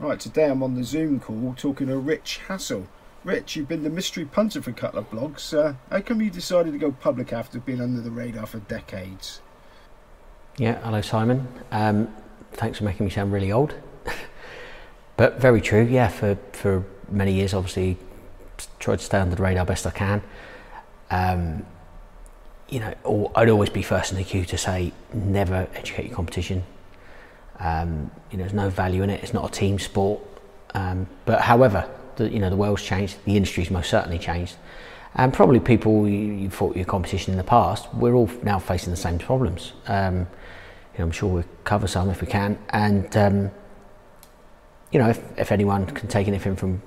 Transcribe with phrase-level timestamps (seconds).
[0.00, 2.86] Right, today I'm on the Zoom call talking to Rich Hassel.
[3.24, 5.52] Rich, you've been the mystery punter for a couple of blogs.
[5.52, 9.40] Uh, how come you decided to go public after being under the radar for decades?
[10.56, 11.48] Yeah, hello Simon.
[11.72, 12.14] Um,
[12.52, 13.74] thanks for making me sound really old.
[15.16, 17.96] but very true, yeah, for, for many years obviously
[18.78, 20.22] tried to stay under the radar best I can.
[21.10, 21.66] Um,
[22.68, 26.62] you know, I'd always be first in the queue to say never educate your competition.
[27.60, 29.22] Um, you know, there's no value in it.
[29.22, 30.20] It's not a team sport.
[30.74, 33.16] Um, but however, the, you know, the world's changed.
[33.24, 34.56] The industry's most certainly changed.
[35.14, 38.90] And probably people you, you fought your competition in the past, we're all now facing
[38.90, 39.72] the same problems.
[39.86, 40.18] Um,
[40.92, 42.58] you know, I'm sure we'll cover some if we can.
[42.70, 43.50] And, um,
[44.92, 46.82] you know, if, if anyone can take anything from,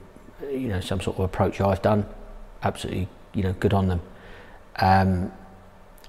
[0.49, 2.05] you know, some sort of approach I've done,
[2.63, 4.01] absolutely, you know, good on them.
[4.77, 5.31] Um,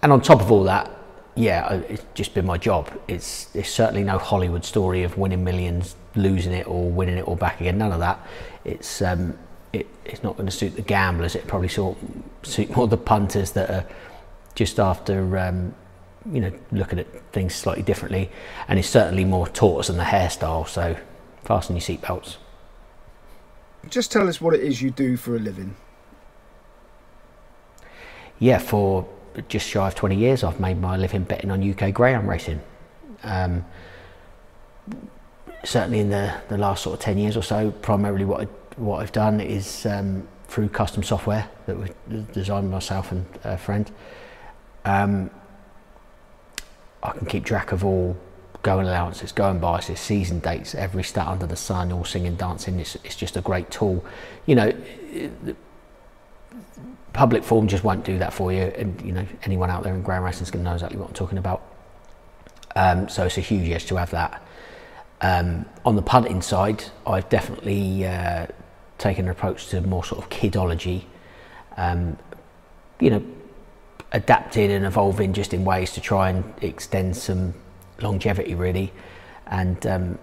[0.03, 0.91] and on top of all that,
[1.35, 2.91] yeah, it's just been my job.
[3.09, 7.37] It's it's certainly no Hollywood story of winning millions, losing it, or winning it all
[7.37, 7.79] back again.
[7.79, 8.21] None of that.
[8.65, 9.39] It's um,
[9.73, 11.35] it, it's not going to suit the gamblers.
[11.35, 11.97] It probably sort
[12.43, 13.87] suit more the punters that are
[14.55, 15.75] just after um,
[16.31, 18.31] you know looking at things slightly differently,
[18.69, 20.69] and it's certainly more tortoise than the hairstyle.
[20.69, 20.97] So
[21.45, 22.37] fasten your seatbelts.
[23.89, 25.77] Just tell us what it is you do for a living.
[28.39, 29.09] Yeah, for
[29.49, 32.61] just shy of 20 years, I've made my living betting on UK greyhound racing.
[33.23, 33.65] Um,
[35.65, 38.45] certainly in the, the last sort of 10 years or so, primarily what, I,
[38.77, 41.89] what I've done is um, through custom software that we
[42.33, 43.91] designed myself and a friend.
[44.85, 45.31] Um,
[47.03, 48.17] I can keep track of all
[48.63, 52.79] going allowances, going biases, season dates, every stat under the sun, all singing, dancing.
[52.79, 54.05] It's, it's just a great tool.
[54.47, 54.73] You know,
[57.13, 58.63] public form just won't do that for you.
[58.63, 61.09] And you know, anyone out there in greyhound racing is going to know exactly what
[61.09, 61.63] I'm talking about.
[62.75, 64.43] Um, so it's a huge yes to have that.
[65.21, 68.47] Um, on the punting side, I've definitely uh,
[68.99, 71.05] taken an approach to more sort of kidology.
[71.77, 72.19] Um,
[72.99, 73.25] you know,
[74.13, 77.55] adapting and evolving just in ways to try and extend some
[78.01, 78.93] longevity, really,
[79.47, 80.19] and um,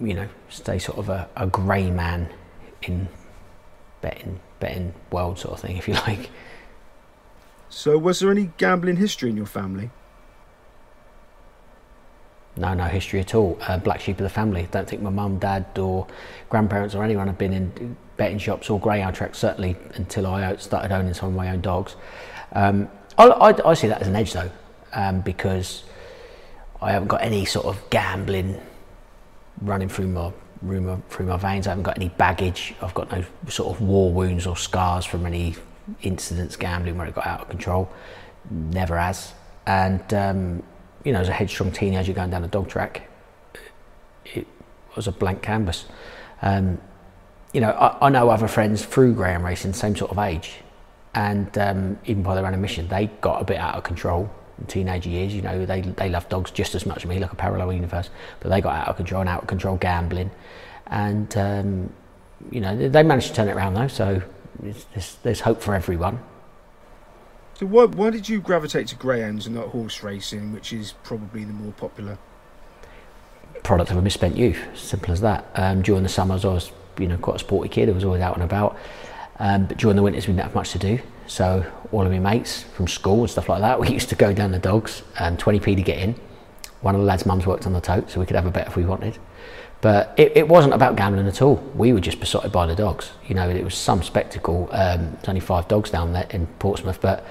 [0.00, 2.28] you know, stay sort of a, a grey man
[2.82, 3.08] in
[4.00, 6.30] betting betting world sort of thing, if you like.
[7.68, 9.90] So, was there any gambling history in your family?
[12.56, 13.58] No, no history at all.
[13.66, 14.68] Uh, black sheep of the family.
[14.70, 16.06] Don't think my mum, dad, or
[16.48, 19.38] grandparents or anyone have been in betting shops or greyhound tracks.
[19.38, 21.96] Certainly until I started owning some of my own dogs.
[22.52, 24.50] Um, I, I, I, see that as an edge though,
[24.92, 25.84] um, because
[26.80, 28.60] I haven't got any sort of gambling
[29.62, 31.66] running through my my, through my veins.
[31.66, 32.74] I haven't got any baggage.
[32.80, 35.56] I've got no sort of war wounds or scars from any
[36.02, 37.90] incidents gambling where it got out of control.
[38.50, 39.32] Never has.
[39.66, 40.62] And um,
[41.04, 43.08] you know, as a headstrong teenager going down a dog track,
[44.24, 44.46] it
[44.96, 45.86] was a blank canvas.
[46.40, 46.80] Um,
[47.52, 50.54] you know, I, I, know other friends through greyhound racing, same sort of age,
[51.14, 54.30] and um, even by their own admission, they got a bit out of control
[54.68, 55.34] teenager years.
[55.34, 58.10] You know, they they love dogs just as much as me, like a parallel universe.
[58.40, 60.30] But they got out of control and out of control gambling,
[60.86, 61.92] and um,
[62.50, 63.88] you know they managed to turn it around though.
[63.88, 64.22] So
[64.60, 66.20] there's, there's hope for everyone.
[67.54, 71.44] So why why did you gravitate to greyhounds and not horse racing, which is probably
[71.44, 72.18] the more popular?
[73.62, 75.46] Product of a misspent youth, simple as that.
[75.54, 77.88] Um, during the summers, I was you know quite a sporty kid.
[77.88, 78.76] I was always out and about.
[79.38, 80.98] Um, but during the winters, we didn't have much to do.
[81.26, 84.32] So all of my mates from school and stuff like that, we used to go
[84.32, 86.14] down the dogs, and 20p to get in.
[86.80, 88.66] One of the lads' mums worked on the tote, so we could have a bet
[88.66, 89.18] if we wanted.
[89.82, 91.56] But it, it wasn't about gambling at all.
[91.74, 93.10] We were just besotted by the dogs.
[93.26, 94.68] You know, it was some spectacle.
[94.70, 97.26] Um, there's only five dogs down there in Portsmouth, but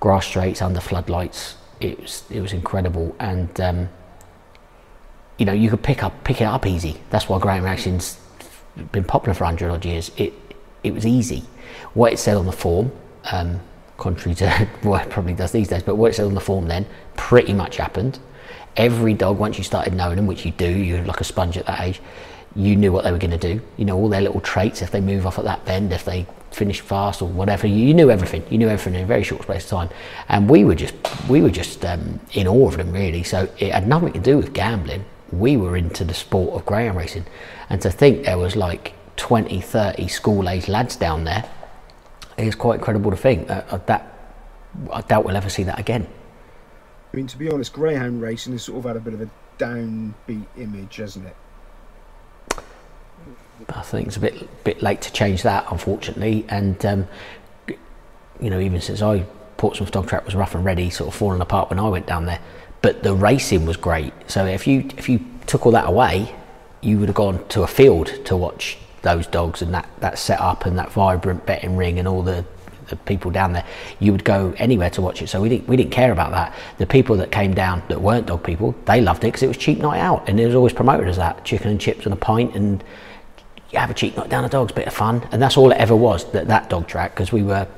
[0.00, 1.56] grass straights under floodlights.
[1.78, 3.88] It was it was incredible, and um,
[5.38, 7.00] you know you could pick up pick it up easy.
[7.10, 8.18] That's why greyhound racing's
[8.92, 10.10] been popular for hundred odd years.
[10.16, 10.32] It
[10.82, 11.44] it was easy.
[11.92, 12.92] What it said on the form
[13.30, 13.60] um,
[14.00, 14.50] contrary to
[14.82, 15.84] what it probably does these days.
[15.84, 18.18] But what it said on the form then pretty much happened.
[18.76, 21.66] Every dog, once you started knowing them, which you do, you're like a sponge at
[21.66, 22.00] that age,
[22.56, 23.60] you knew what they were going to do.
[23.76, 26.26] You know all their little traits, if they move off at that bend, if they
[26.50, 27.66] finish fast or whatever.
[27.66, 28.44] You, knew everything.
[28.50, 29.88] You knew everything in a very short space of time.
[30.28, 30.94] And we were just,
[31.28, 33.22] we were just um, in awe of them, really.
[33.22, 35.04] So it had nothing to do with gambling.
[35.30, 37.26] We were into the sport of greyhound racing.
[37.68, 41.48] And to think there was like 20, 30 school-age lads down there
[42.46, 44.14] it's quite incredible to think that, uh, that
[44.92, 46.06] I doubt we'll ever see that again.
[47.12, 49.30] I mean, to be honest, greyhound racing has sort of had a bit of a
[49.58, 51.36] downbeat image, hasn't it?
[53.68, 56.46] I think it's a bit bit late to change that, unfortunately.
[56.48, 57.08] And um,
[58.40, 59.26] you know, even since I
[59.56, 62.26] Portsmouth Dog Track was rough and ready, sort of falling apart when I went down
[62.26, 62.40] there.
[62.80, 64.14] But the racing was great.
[64.26, 66.34] So if you if you took all that away,
[66.80, 70.66] you would have gone to a field to watch those dogs and that, that setup
[70.66, 72.44] and that vibrant betting ring and all the,
[72.88, 73.64] the people down there.
[73.98, 75.28] You would go anywhere to watch it.
[75.28, 76.54] So we didn't, we didn't care about that.
[76.78, 79.56] The people that came down that weren't dog people, they loved it because it was
[79.56, 82.16] cheap night out and it was always promoted as that chicken and chips and a
[82.16, 82.84] pint and
[83.70, 85.26] you have a cheap night down the dogs, bit of fun.
[85.32, 87.68] And that's all it ever was, that, that dog track, because we were,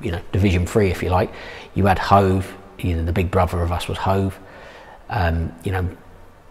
[0.00, 1.32] you know, division three, if you like.
[1.74, 4.38] You had Hove, you know, the big brother of us was Hove.
[5.08, 5.88] Um, you know,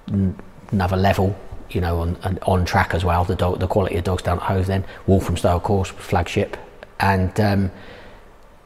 [0.08, 0.36] n-
[0.72, 1.38] another level
[1.70, 3.24] you know, on, on track as well.
[3.24, 4.86] The dog, the quality of dogs down at Hove then.
[5.06, 6.58] Walthamstow, of course, flagship.
[7.00, 7.72] And, um,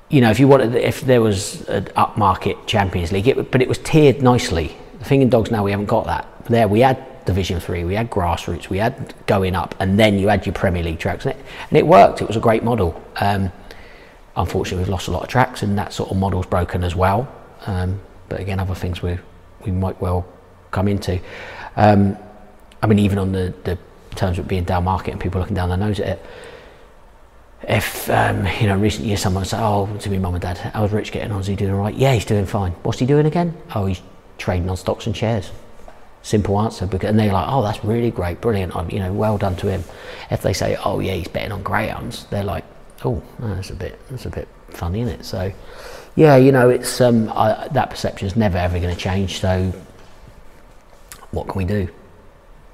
[0.10, 3.68] you know, if you wanted, if there was an upmarket Champions League, it, but it
[3.68, 4.76] was tiered nicely.
[5.00, 6.28] The thing in dogs now, we haven't got that.
[6.46, 10.28] There, we had Division Three, we had grassroots, we had going up, and then you
[10.28, 12.22] had your Premier League tracks, and it, and it worked.
[12.22, 13.02] It was a great model.
[13.18, 13.52] Um,
[14.36, 17.32] unfortunately, we've lost a lot of tracks, and that sort of model's broken as well.
[17.66, 19.18] Um, but again, other things we
[19.66, 20.26] we might well
[20.72, 21.20] come into.
[21.76, 22.18] Um,
[22.82, 23.78] I mean, even on the, the
[24.16, 26.26] terms of being down market and people looking down their nose at it.
[27.64, 30.92] If, um, you know, recent years someone said, oh, to me mum and dad, how's
[30.92, 31.42] Rich getting on?
[31.42, 31.94] Is he doing all right?
[31.94, 32.72] Yeah, he's doing fine.
[32.84, 33.56] What's he doing again?
[33.76, 34.02] Oh, he's
[34.38, 35.52] trading on stocks and shares.
[36.24, 36.88] Simple answer.
[36.88, 38.76] Because, and they're like, oh, that's really great, brilliant.
[38.76, 39.84] I'm, you know, well done to him.
[40.32, 42.66] If they say, oh, yeah, he's betting on greyhounds, they're like,
[43.06, 45.26] oh, that's a bit, that's a bit funny, isn't it?
[45.26, 45.52] So,
[46.16, 49.40] yeah, you know, it's um, I, that perception is never ever going to change.
[49.40, 49.72] So,
[51.30, 51.88] what can we do?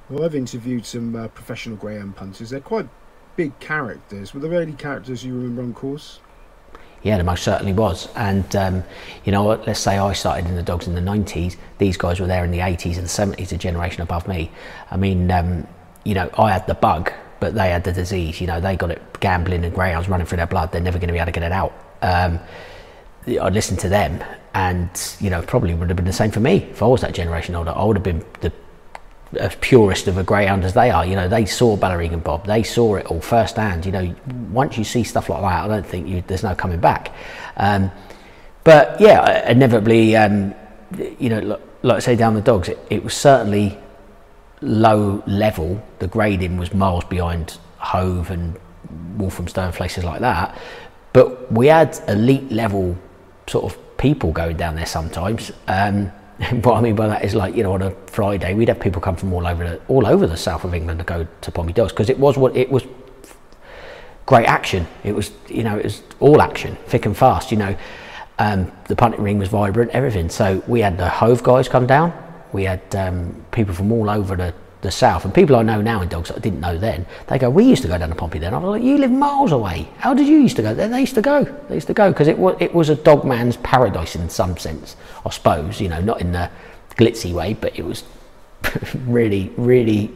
[0.10, 2.50] Well, I've interviewed some uh, professional greyhound punters.
[2.50, 2.88] They're quite
[3.36, 4.34] big characters.
[4.34, 6.20] Were there any characters you remember on course?
[7.04, 8.08] Yeah, there most certainly was.
[8.16, 8.84] And, um,
[9.26, 12.28] you know, let's say I started in the dogs in the 90s, these guys were
[12.28, 14.50] there in the 80s and 70s, a generation above me.
[14.90, 15.68] I mean, um,
[16.06, 18.42] you know, I had the bug, but they had the disease.
[18.42, 20.72] You know, they got it gambling and greyhounds running through their blood.
[20.72, 21.74] They're never going to be able to get it out.
[22.02, 22.40] Um,
[23.28, 24.24] I'd listen to them,
[24.54, 24.90] and,
[25.20, 27.56] you know, probably would have been the same for me if I was that generation
[27.56, 27.72] older.
[27.76, 28.54] I would have been the
[29.34, 31.06] as purist of a greyhound as they are.
[31.06, 33.86] You know, they saw Ballyregan Bob, they saw it all firsthand.
[33.86, 34.16] You know,
[34.52, 37.14] once you see stuff like that, I don't think you, there's no coming back.
[37.58, 37.92] Um,
[38.64, 40.54] but yeah, inevitably, um,
[41.20, 43.78] you know, like I say, down the dogs, it, it, was certainly
[44.62, 45.82] low level.
[46.00, 48.58] The grading was miles behind Hove and
[49.18, 50.58] Walthamstow and places like that.
[51.14, 52.98] But we had elite level
[53.48, 55.52] sort of people going down there sometimes.
[55.68, 56.12] Um,
[56.62, 59.02] what I mean by that is like you know on a Friday we'd have people
[59.02, 61.74] come from all over the, all over the south of England to go to Pompey
[61.74, 62.84] Dogs because it was what it was
[64.26, 64.86] great action.
[65.04, 67.52] It was you know it was all action, thick and fast.
[67.52, 67.78] You know,
[68.38, 70.30] um, the punting ring was vibrant, everything.
[70.30, 72.14] So we had the Hove guys come down.
[72.54, 75.26] We had um, people from all over the the south.
[75.26, 77.64] And people I know now in dogs that I didn't know then they go we
[77.64, 78.54] used to go down to Pompey then.
[78.54, 79.88] I was like you live miles away.
[79.98, 80.74] How did you used to go?
[80.74, 81.44] There they used to go.
[81.44, 84.58] They used to go because it was it was a dog man's paradise in some
[84.58, 84.96] sense
[85.26, 86.50] I suppose you know not in the
[86.96, 88.04] glitzy way but it was
[89.06, 90.12] really really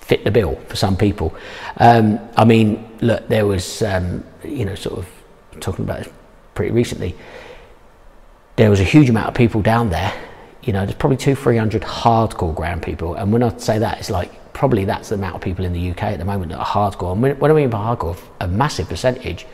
[0.00, 1.34] fit the bill for some people.
[1.78, 5.08] Um, I mean look there was um, you know sort of
[5.60, 6.12] talking about this
[6.54, 7.14] pretty recently
[8.56, 10.12] there was a huge amount of people down there
[10.66, 13.14] you know, there's probably two, three hundred hardcore ground people.
[13.14, 15.90] And when I say that, it's like probably that's the amount of people in the
[15.90, 17.12] UK at the moment that are hardcore.
[17.12, 19.46] And what I mean by hardcore, a massive percentage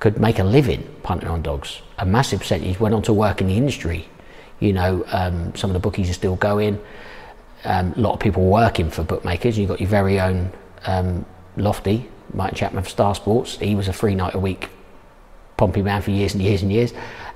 [0.00, 1.82] could make a living punting on dogs.
[1.98, 4.08] A massive percentage went on to work in the industry.
[4.58, 6.80] You know, um, some of the bookies are still going.
[7.64, 9.58] Um, a lot of people working for bookmakers.
[9.58, 10.50] You've got your very own
[10.86, 11.26] um,
[11.56, 13.58] Lofty, Mike Chapman for Star Sports.
[13.58, 14.70] He was a three night a week
[15.58, 16.94] Pompey man for years and years and years.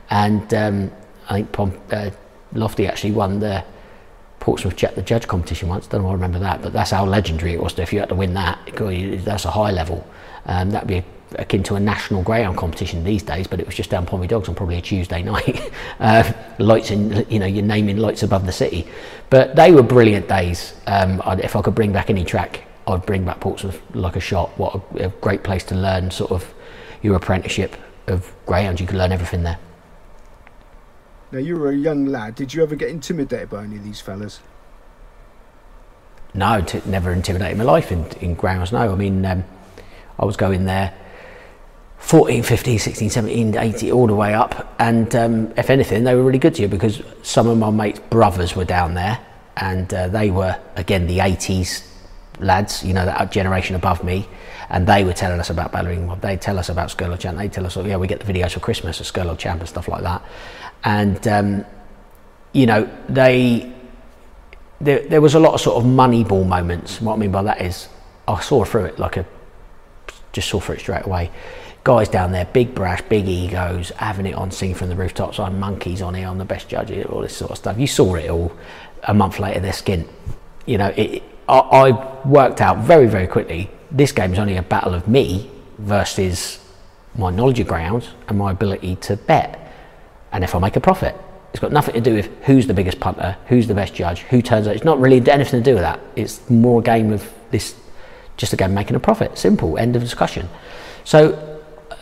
[0.09, 0.93] And um,
[1.29, 2.11] I think Pom- uh,
[2.55, 3.65] Lofty actually won the
[4.41, 5.87] Portsmouth Jet the Judge competition once.
[5.87, 7.79] Don't know I remember that, but that's how legendary it was.
[7.79, 8.59] If you had to win that,
[9.25, 10.07] that's a high level.
[10.47, 11.05] Um, that'd be
[11.39, 14.49] akin to a national greyhound competition these days, but it was just down Pompey Dogs
[14.49, 15.71] on probably a Tuesday night.
[16.01, 18.87] uh, lights in, you know, you're naming lights above the city.
[19.31, 20.75] But they were brilliant days.
[20.87, 24.51] Um, if I could bring back any track, I'd bring back Portsmouth like a shot.
[24.59, 26.53] What a, a great place to learn sort of
[27.01, 27.77] your apprenticeship
[28.09, 28.81] of greyhounds.
[28.81, 29.59] You could learn everything there.
[31.33, 32.35] Now, you were a young lad.
[32.35, 34.41] Did you ever get intimidated by any of these fellas?
[36.35, 38.71] No, t- never intimidated my life in, in grounds.
[38.71, 39.43] No, I mean, um,
[40.19, 40.93] I was going there
[41.97, 44.75] 14, 15, 16, 17, 18, all the way up.
[44.79, 48.01] And um, if anything, they were really good to you because some of my mates'
[48.11, 49.19] brothers were down there
[49.57, 51.87] and uh, they were, again, the 80s
[52.41, 54.29] lads, you know, that generation above me.
[54.69, 56.21] And they were telling us about Ballyregan.
[56.21, 57.39] They'd tell us about Scurlogue Champ.
[57.39, 59.69] They'd tell us, oh, yeah, we get the videos for Christmas of Scurlogue Champ and
[59.69, 60.23] stuff like that
[60.85, 61.65] and um,
[62.53, 63.73] you know they
[64.81, 67.01] there, there was a lot of sort of money ball moments.
[67.01, 67.89] What I mean by that is
[68.27, 69.27] I saw through it like a
[70.33, 71.31] just saw through it straight away.
[71.85, 75.59] Guys down there, big brash, big egos, having it on sing from the rooftops on
[75.59, 77.77] monkeys on here on the best judges, all this sort of stuff.
[77.79, 78.53] You saw it all.
[79.05, 80.07] A month later, they're skint.
[80.65, 84.63] You know, it, I, I worked out very, very quickly this game is only a
[84.63, 86.59] battle of me versus
[87.15, 89.62] my knowledge of grounds and my ability to bet.
[90.33, 91.15] And if I make a profit,
[91.53, 94.41] it's got nothing to do with who's the biggest punter, who's the best judge, who
[94.41, 94.75] turns out.
[94.75, 96.01] It's not really anything to do with that.
[96.17, 97.75] It's more a game of this,
[98.39, 99.37] just a game making a profit.
[99.37, 99.77] Simple.
[99.77, 100.49] End of discussion.
[101.05, 101.52] So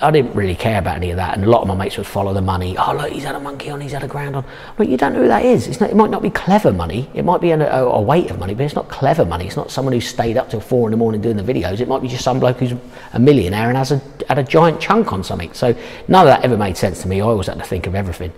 [0.02, 2.06] I didn't really care about any of that, and a lot of my mates would
[2.06, 2.74] follow the money.
[2.78, 4.44] Oh, look, he's had a monkey on, he's had a ground on.
[4.78, 5.78] But you don't know who that is.
[5.78, 7.10] Not, it might not be clever money.
[7.12, 9.46] It might be a, a, a, weight of money, but it's not clever money.
[9.46, 11.80] It's not someone who stayed up till four in the morning doing the videos.
[11.80, 12.72] It might be just some bloke who's
[13.12, 15.52] a millionaire and has a, had a giant chunk on something.
[15.52, 15.76] So
[16.08, 17.20] none of that ever made sense to me.
[17.20, 18.32] I always had to think of everything.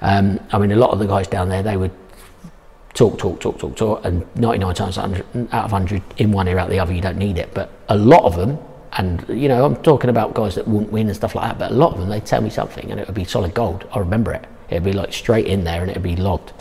[0.00, 1.92] Um, I mean, a lot of the guys down there, they would
[2.92, 6.70] talk, talk, talk, talk, talk, and 99 times out of 100, in one ear, out
[6.70, 7.54] the other, you don't need it.
[7.54, 8.58] But a lot of them
[8.96, 11.58] and you know, I'm talking about guys that wouldn't win and stuff like that.
[11.58, 13.88] But a lot of them, they'd tell me something, and it would be solid gold.
[13.92, 14.46] I remember it.
[14.70, 16.52] It'd be like straight in there, and it'd be logged.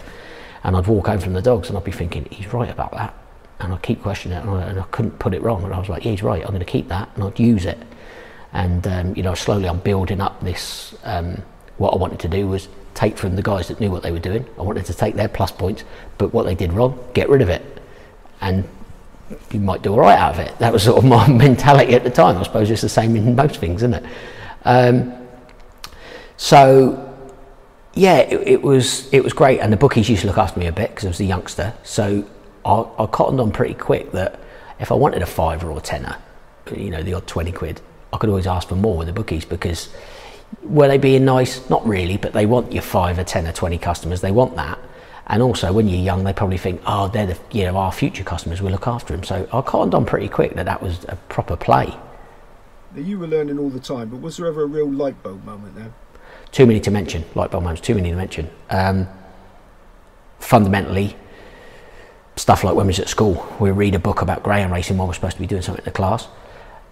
[0.63, 3.13] And I'd walk home from the dogs, and I'd be thinking, he's right about that.
[3.59, 5.63] And I'd keep questioning it, and I, and I couldn't put it wrong.
[5.63, 6.41] And I was like, yeah, he's right.
[6.41, 7.77] I'm going to keep that, and I'd use it.
[8.51, 10.95] And um, you know, slowly I'm building up this.
[11.03, 11.41] Um,
[11.77, 14.19] what I wanted to do was take from the guys that knew what they were
[14.19, 14.45] doing.
[14.57, 15.83] I wanted to take their plus points,
[16.17, 17.63] but what they did wrong, get rid of it.
[18.41, 18.67] And
[19.51, 20.57] you might do all right out of it.
[20.59, 22.37] That was sort of my mentality at the time.
[22.37, 24.05] I suppose it's the same in most things, isn't it?
[24.65, 25.13] Um,
[26.37, 27.13] so
[27.93, 30.67] yeah, it, it, was it was great, and the bookies used to look after me
[30.67, 31.73] a bit because I was a youngster.
[31.83, 32.27] So
[32.65, 34.39] I, I cottoned on pretty quick that
[34.79, 36.17] if I wanted a fiver or a tenner,
[36.75, 39.45] you know, the odd twenty quid, I could always ask for more with the bookies
[39.45, 39.89] because
[40.63, 41.69] were they being nice?
[41.69, 44.21] Not really, but they want your five or ten or twenty customers.
[44.21, 44.79] They want that.
[45.27, 48.23] And also, when you're young, they probably think, oh, they're the, you know, our future
[48.23, 49.23] customers, we'll look after them.
[49.23, 51.95] So I cottoned on pretty quick that that was a proper play.
[52.95, 55.75] You were learning all the time, but was there ever a real light bulb moment
[55.75, 55.93] there?
[56.51, 57.23] Too many to mention.
[57.35, 58.49] Light bulb moments, too many to mention.
[58.69, 59.07] Um,
[60.39, 61.15] fundamentally,
[62.35, 65.07] stuff like when we was at school, we read a book about greyhound racing while
[65.07, 66.27] we're supposed to be doing something in the class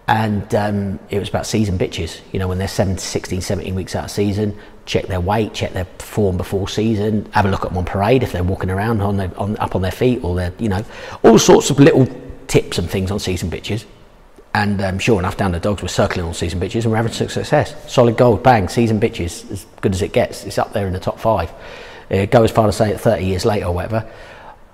[0.08, 2.20] and um, it was about season bitches.
[2.32, 5.72] You know, when they're 17, 16, 17 weeks out of season, check their weight, check
[5.72, 9.00] their form before season, have a look at them on parade if they're walking around
[9.00, 10.84] on, their, on up on their feet or they're, you know,
[11.22, 12.06] all sorts of little
[12.48, 13.84] tips and things on season bitches.
[14.54, 17.12] And um, sure enough, down the dogs were circling on season bitches and we're having
[17.12, 17.74] success.
[17.90, 20.44] Solid gold, bang, season bitches, as good as it gets.
[20.44, 21.50] It's up there in the top five.
[22.10, 24.06] Uh, go as far to say it 30 years later or whatever.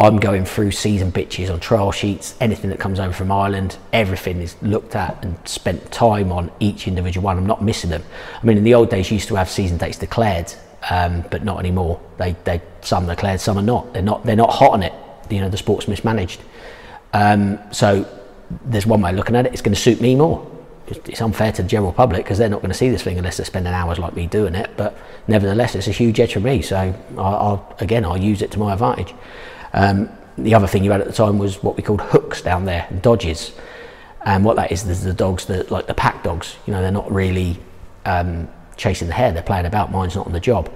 [0.00, 4.40] I'm going through season bitches on trial sheets, anything that comes over from Ireland, everything
[4.40, 7.36] is looked at and spent time on each individual one.
[7.36, 8.04] I'm not missing them.
[8.40, 10.52] I mean, in the old days, you used to have season dates declared,
[10.88, 12.00] um, but not anymore.
[12.16, 13.92] They, they, some are declared, some are not.
[13.92, 14.92] They're not, they're not hot on it.
[15.30, 16.40] You know, the sport's mismanaged.
[17.12, 18.06] Um, so
[18.66, 19.52] there's one way of looking at it.
[19.52, 20.48] It's going to suit me more.
[20.86, 23.36] It's unfair to the general public because they're not going to see this thing unless
[23.36, 24.70] they're spending hours like me doing it.
[24.76, 26.62] But nevertheless, it's a huge edge for me.
[26.62, 29.12] So I, I'll, again, I'll use it to my advantage.
[29.72, 32.64] Um, the other thing you had at the time was what we called hooks down
[32.64, 33.52] there, dodges.
[34.24, 36.90] And what that is, is the dogs that, like the pack dogs, you know, they're
[36.90, 37.58] not really
[38.04, 40.70] um, chasing the hare, they're playing about, mine's not on the job.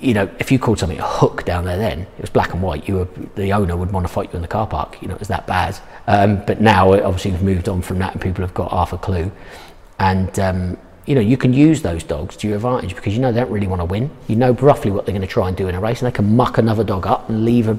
[0.00, 2.62] You know, if you called something a hook down there then, it was black and
[2.62, 5.08] white, you were, the owner would want to fight you in the car park, you
[5.08, 5.78] know, it was that bad.
[6.06, 8.98] Um, but now, obviously, we've moved on from that and people have got half a
[8.98, 9.32] clue.
[9.98, 13.32] And um, you know, you can use those dogs to your advantage because you know
[13.32, 14.10] they don't really want to win.
[14.26, 16.14] You know roughly what they're going to try and do in a race, and they
[16.14, 17.74] can muck another dog up and leave a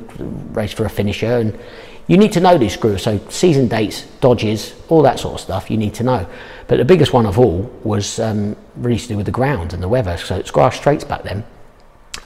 [0.53, 1.37] race for a finisher.
[1.37, 1.59] And
[2.07, 3.03] you need to know these screws.
[3.03, 5.69] So season dates, dodges, all that sort of stuff.
[5.69, 6.25] You need to know.
[6.67, 9.83] But the biggest one of all was um, really to do with the ground and
[9.83, 10.17] the weather.
[10.17, 11.45] So it's grass straights back then.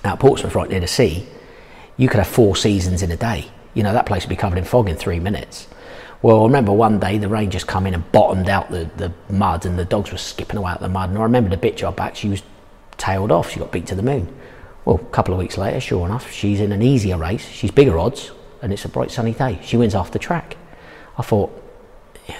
[0.03, 1.25] Now Portsmouth, right near the sea,
[1.97, 3.49] you could have four seasons in a day.
[3.73, 5.67] You know that place would be covered in fog in three minutes.
[6.21, 9.11] Well, I remember one day the rain just come in and bottomed out the, the
[9.29, 11.09] mud and the dogs were skipping away out the mud.
[11.09, 12.43] And I remember the bitch I back, she was
[12.97, 13.51] tailed off.
[13.51, 14.33] She got beat to the moon.
[14.85, 17.47] Well, a couple of weeks later, sure enough, she's in an easier race.
[17.47, 19.59] She's bigger odds and it's a bright sunny day.
[19.63, 20.57] She wins off the track.
[21.17, 21.57] I thought,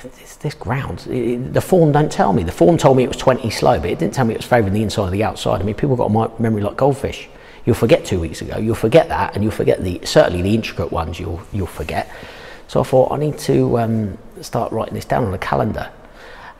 [0.04, 2.44] this, this ground, it, the form don't tell me.
[2.44, 4.46] The form told me it was 20 slow, but it didn't tell me it was
[4.46, 5.60] favouring the inside or the outside.
[5.60, 7.28] I mean, people got a memory like goldfish.
[7.66, 8.58] You'll forget two weeks ago.
[8.58, 11.20] You'll forget that, and you'll forget the certainly the intricate ones.
[11.20, 12.10] You'll you'll forget.
[12.72, 15.92] So I thought I need to um, start writing this down on a calendar.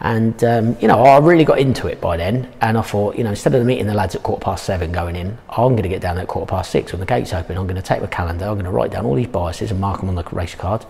[0.02, 3.24] And um, you know, I really got into it by then, and I thought, you
[3.24, 5.88] know, instead of meeting the lads at quarter past seven going in, I'm going to
[5.88, 7.56] get down at quarter past six when the gates open.
[7.56, 9.80] I'm going to take my calendar, I'm going to write down all these biases and
[9.80, 10.86] mark them on the race card.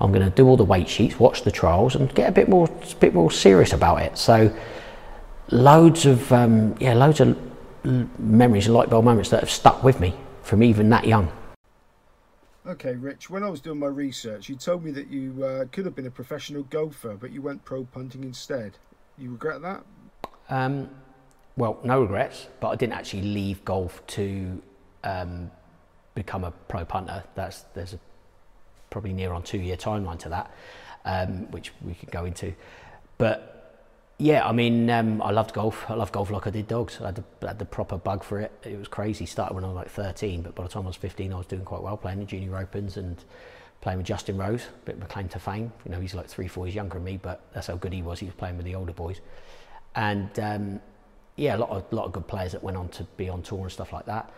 [0.00, 2.48] I'm going to do all the weight sheets, watch the trials, and get a bit
[2.48, 4.16] more, a bit more serious about it.
[4.16, 4.56] So,
[5.50, 7.38] loads of, um, yeah, loads of
[8.18, 10.14] memories and light bulb moments that have stuck with me
[10.44, 11.30] from even that young.
[12.64, 15.84] Okay, Rich, when I was doing my research, you told me that you uh, could
[15.84, 18.78] have been a professional golfer, but you went pro punting instead.
[19.18, 19.82] You regret that?
[20.48, 20.88] Um,
[21.56, 24.62] well, no regrets, but I didn't actually leave golf to
[25.02, 25.50] um,
[26.14, 27.24] become a pro punter.
[27.34, 27.98] That's there's a
[28.90, 30.50] probably near on two year timeline to that,
[31.04, 32.54] um, which we could go into.
[33.18, 33.51] But
[34.18, 35.84] yeah, I mean, um, I loved golf.
[35.90, 36.98] I loved golf like I did dogs.
[37.00, 38.52] I had, the, had the proper bug for it.
[38.64, 39.26] It was crazy.
[39.26, 41.46] Started when I was like 13, but by the time I was 15, I was
[41.46, 43.22] doing quite well playing the junior opens and
[43.82, 45.72] playing with Justin Rose, a bit of a claim to fame.
[45.84, 48.00] You know, he's like three, four years younger than me, but that's how good he
[48.00, 48.20] was.
[48.20, 49.20] He was playing with the older boys,
[49.94, 50.80] and um,
[51.36, 53.62] yeah, a lot of lot of good players that went on to be on tour
[53.62, 54.32] and stuff like that.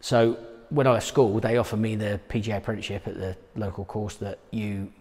[0.00, 0.38] So
[0.70, 4.14] when I left school, they offered me the PGA apprenticeship at the local course.
[4.16, 4.92] That you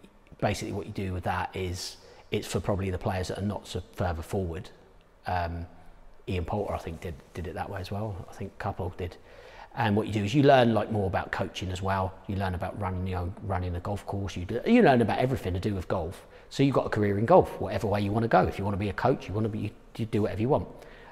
[0.42, 1.98] basically what you do with that is
[2.32, 4.70] it's for probably the players that are not so further forward.
[5.28, 5.66] Um,
[6.28, 8.26] Ian Poulter, I think, did did it that way as well.
[8.30, 9.18] I think couple did.
[9.78, 12.14] And what you do is you learn like more about coaching as well.
[12.28, 14.38] You learn about running you know, running a golf course.
[14.38, 16.26] You do, you learn about everything to do with golf.
[16.50, 18.44] So you've got a career in golf, whatever way you want to go.
[18.44, 20.50] If you want to be a coach, you want to be you do whatever you
[20.50, 20.68] want.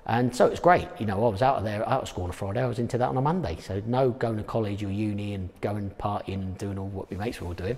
[0.06, 0.88] And so it's great.
[1.00, 2.62] You know, I was out of there, out of school on a Friday.
[2.62, 3.58] I was into that on a Monday.
[3.62, 7.26] So no going to college or uni and going partying and doing all what my
[7.26, 7.78] mates were all doing.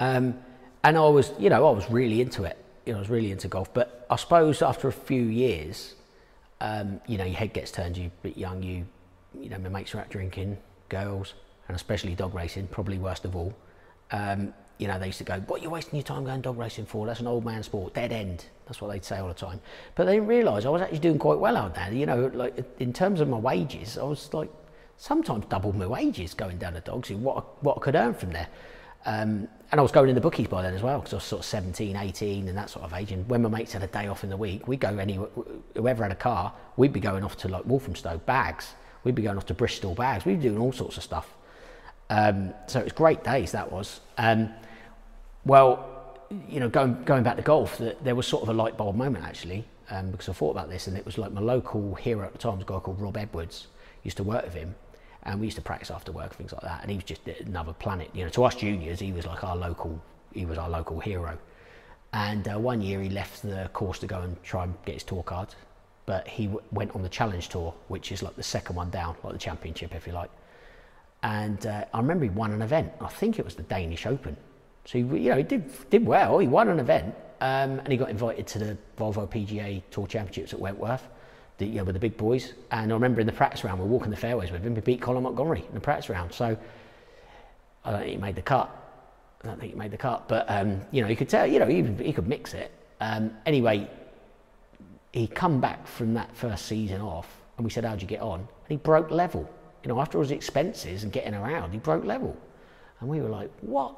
[0.00, 0.38] Um,
[0.84, 2.56] and I was, you know, I was really into it.
[2.86, 3.72] You know, I was really into golf.
[3.72, 5.94] But I suppose after a few years,
[6.60, 7.96] um, you know, your head gets turned.
[7.96, 8.62] You're a bit young.
[8.62, 8.86] You,
[9.38, 10.58] you know, my mates are out drinking,
[10.88, 11.34] girls,
[11.68, 12.68] and especially dog racing.
[12.68, 13.54] Probably worst of all.
[14.10, 16.56] Um, you know, they used to go, "What are you wasting your time going dog
[16.56, 17.06] racing for?
[17.06, 19.60] That's an old man sport, dead end." That's what they'd say all the time.
[19.94, 21.92] But they didn't realise I was actually doing quite well out there.
[21.92, 24.50] You know, like in terms of my wages, I was like
[24.96, 27.10] sometimes double my wages going down the dogs.
[27.10, 28.48] What what I could earn from there.
[29.06, 31.24] Um, and I was going in the bookies by then as well because I was
[31.24, 33.12] sort of 17, 18 and that sort of age.
[33.12, 35.28] And when my mates had a day off in the week, we'd go anywhere,
[35.74, 38.74] whoever had a car, we'd be going off to like Walthamstow, bags.
[39.04, 40.24] We'd be going off to Bristol, bags.
[40.24, 41.34] We'd be doing all sorts of stuff.
[42.10, 44.00] Um, so it was great days, that was.
[44.16, 44.50] Um,
[45.44, 46.16] well,
[46.48, 49.24] you know, going, going back to golf, there was sort of a light bulb moment
[49.24, 52.32] actually um, because I thought about this and it was like my local hero at
[52.32, 53.68] the time was a guy called Rob Edwards.
[54.02, 54.74] used to work with him
[55.28, 56.80] and we used to practice after work, things like that.
[56.80, 58.08] And he was just another planet.
[58.14, 60.00] You know, to us juniors, he was like our local.
[60.32, 61.38] He was our local hero.
[62.14, 65.04] And uh, one year he left the course to go and try and get his
[65.04, 65.54] tour card,
[66.06, 69.34] but he went on the challenge tour, which is like the second one down, like
[69.34, 70.30] the championship, if you like.
[71.22, 72.92] And uh, I remember he won an event.
[73.00, 74.34] I think it was the Danish Open.
[74.86, 76.38] So he, you know, he did did well.
[76.38, 80.54] He won an event, um, and he got invited to the Volvo PGA Tour Championships
[80.54, 81.06] at Wentworth
[81.58, 82.54] the, you know, with the big boys.
[82.70, 84.74] And I remember in the practice round, we are walking the fairways with him.
[84.74, 86.32] We beat Colin Montgomerie in the practice round.
[86.32, 86.56] So
[87.84, 88.74] I don't think he made the cut.
[89.42, 91.60] I don't think he made the cut, but um, you know, you could tell, you
[91.60, 92.72] know, he, he could mix it.
[93.00, 93.88] Um, anyway,
[95.12, 98.40] he come back from that first season off, and we said, "How'd you get on?"
[98.40, 99.48] And he broke level.
[99.84, 102.36] You know, after all his expenses and getting around, he broke level,
[103.00, 103.94] and we were like, "What?"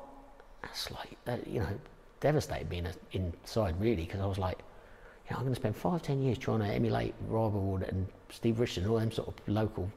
[0.63, 1.81] That's like, you know,
[2.21, 4.59] devastated being inside really, because I was like,
[5.31, 8.61] know, I'm going to spend five, ten years trying to emulate Rob Ward and Steve
[8.61, 9.91] Richardson, all them sort of local,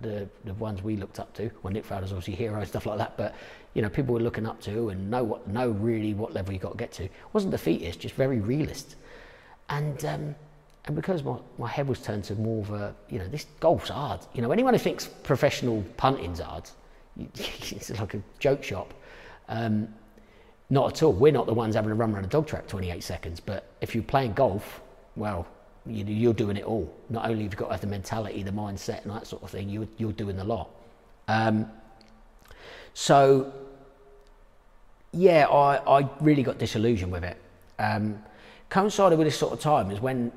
[0.00, 1.50] the, the ones we looked up to.
[1.62, 3.34] Well, Nick Faldo's obviously hero and stuff like that, but
[3.74, 6.58] you know, people were looking up to and know what, know really what level you
[6.58, 7.04] got to get to.
[7.04, 8.96] It wasn't defeatist, just very realist.
[9.70, 10.34] And um,
[10.88, 13.90] and because my, my head was turned to more of a, you know, this golf's
[13.90, 14.20] hard.
[14.32, 16.68] You know, anyone who thinks professional punting's hard,
[17.16, 18.94] it's like a joke shop.
[19.50, 19.88] Um,
[20.70, 21.12] not at all.
[21.12, 23.40] We're not the ones having to run around a dog track 28 seconds.
[23.40, 24.80] But if you're playing golf,
[25.16, 25.46] well,
[25.86, 26.94] you, are doing it all.
[27.08, 29.50] Not only have you got to have the mentality, the mindset, and that sort of
[29.50, 30.68] thing, you're, you're doing the lot.
[31.26, 31.70] Um,
[32.92, 33.52] so,
[35.12, 37.38] yeah, I, I really got disillusioned with it.
[37.78, 38.22] Um,
[38.68, 40.32] coincided with this sort of time is when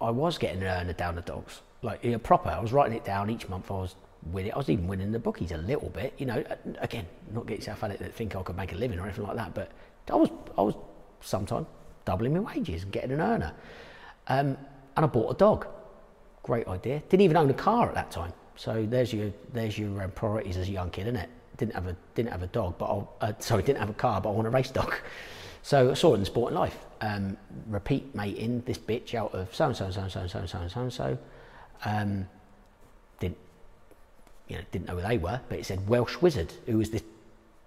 [0.00, 2.48] I was getting an earner down the dogs, like you know, proper.
[2.48, 3.70] I was writing it down each month.
[3.70, 3.94] I was
[4.32, 4.50] with it.
[4.54, 6.14] I was even winning the bookies a little bit.
[6.18, 6.44] You know,
[6.78, 9.24] again, not get yourself at it that think I could make a living or anything
[9.24, 9.70] like that, but
[10.10, 10.74] I was I was
[11.20, 11.66] sometimes
[12.04, 13.52] doubling my wages and getting an earner.
[14.28, 14.56] Um,
[14.96, 15.66] and I bought a dog.
[16.42, 17.02] Great idea.
[17.08, 18.32] Didn't even own a car at that time.
[18.56, 21.28] So there's your there's your um, priorities as a young kid, isn't it?
[21.58, 24.20] Didn't have a didn't have a dog, but I, uh, sorry, didn't have a car,
[24.20, 24.94] but I want a race dog.
[25.62, 26.78] So I saw it in sporting life.
[27.00, 30.30] Um, repeat mating this bitch out of so and so and so and so and
[30.30, 31.18] so and so and so
[31.84, 32.22] and.
[32.22, 32.28] Um,
[34.48, 37.02] you know, didn't know who they were, but it said Welsh Wizard, who was this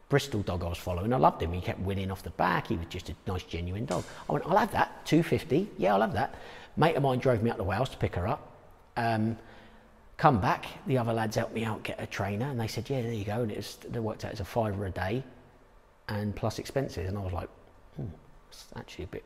[0.09, 1.13] Bristol dog I was following.
[1.13, 1.53] I loved him.
[1.53, 2.67] He kept winning off the back.
[2.67, 4.03] He was just a nice, genuine dog.
[4.27, 5.05] I went, I'll have that.
[5.05, 5.69] 250.
[5.77, 6.33] Yeah, I'll have that.
[6.77, 8.51] Mate of mine drove me out to Wales to pick her up.
[8.97, 9.37] Um,
[10.17, 10.65] come back.
[10.87, 13.23] The other lads helped me out get a trainer, and they said, yeah, there you
[13.23, 13.41] go.
[13.41, 15.23] And it was, worked out as a fiver a day,
[16.07, 17.07] and plus expenses.
[17.07, 17.49] And I was like,
[17.95, 18.07] hmm,
[18.49, 19.23] it's actually a bit,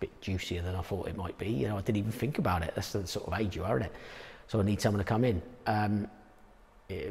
[0.00, 1.50] bit juicier than I thought it might be.
[1.50, 2.72] You know, I didn't even think about it.
[2.74, 3.96] That's the sort of age you are, isn't it?
[4.46, 5.42] So I need someone to come in.
[5.66, 6.08] Um,
[6.90, 7.10] Eh,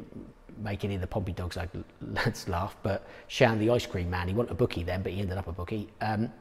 [0.63, 1.57] make any of the Pompey dogs
[2.01, 5.19] lads laugh, but Shan, the ice cream man, he wasn't a bookie then, but he
[5.19, 5.89] ended up a bookie.
[5.99, 6.31] Um,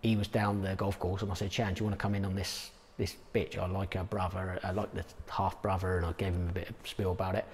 [0.00, 2.14] he was down the golf course, and I said, Shan, do you want to come
[2.14, 3.58] in on this this bitch.
[3.58, 4.58] I like her brother.
[4.62, 7.44] I like the half brother, and I gave him a bit of spiel about it.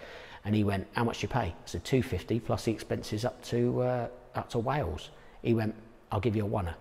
[0.44, 3.42] And he went, "How much do you pay?" I said, 250 plus the expenses up
[3.44, 5.10] to uh, up to Wales."
[5.42, 5.74] He went,
[6.12, 6.74] "I'll give you a oneer."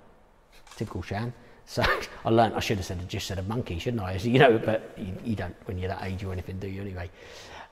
[0.75, 1.33] Typical Shan.
[1.65, 1.83] So
[2.25, 4.13] I learned I should have said just said a monkey, shouldn't I?
[4.23, 7.09] You know, but you, you don't when you're that age or anything, do you anyway?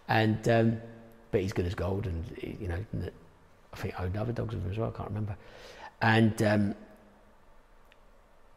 [0.08, 0.82] And um,
[1.32, 3.12] but he's good as gold, and you know,
[3.74, 4.92] I think I owned other dogs with him as well.
[4.94, 5.36] I can't remember.
[6.02, 6.76] And um,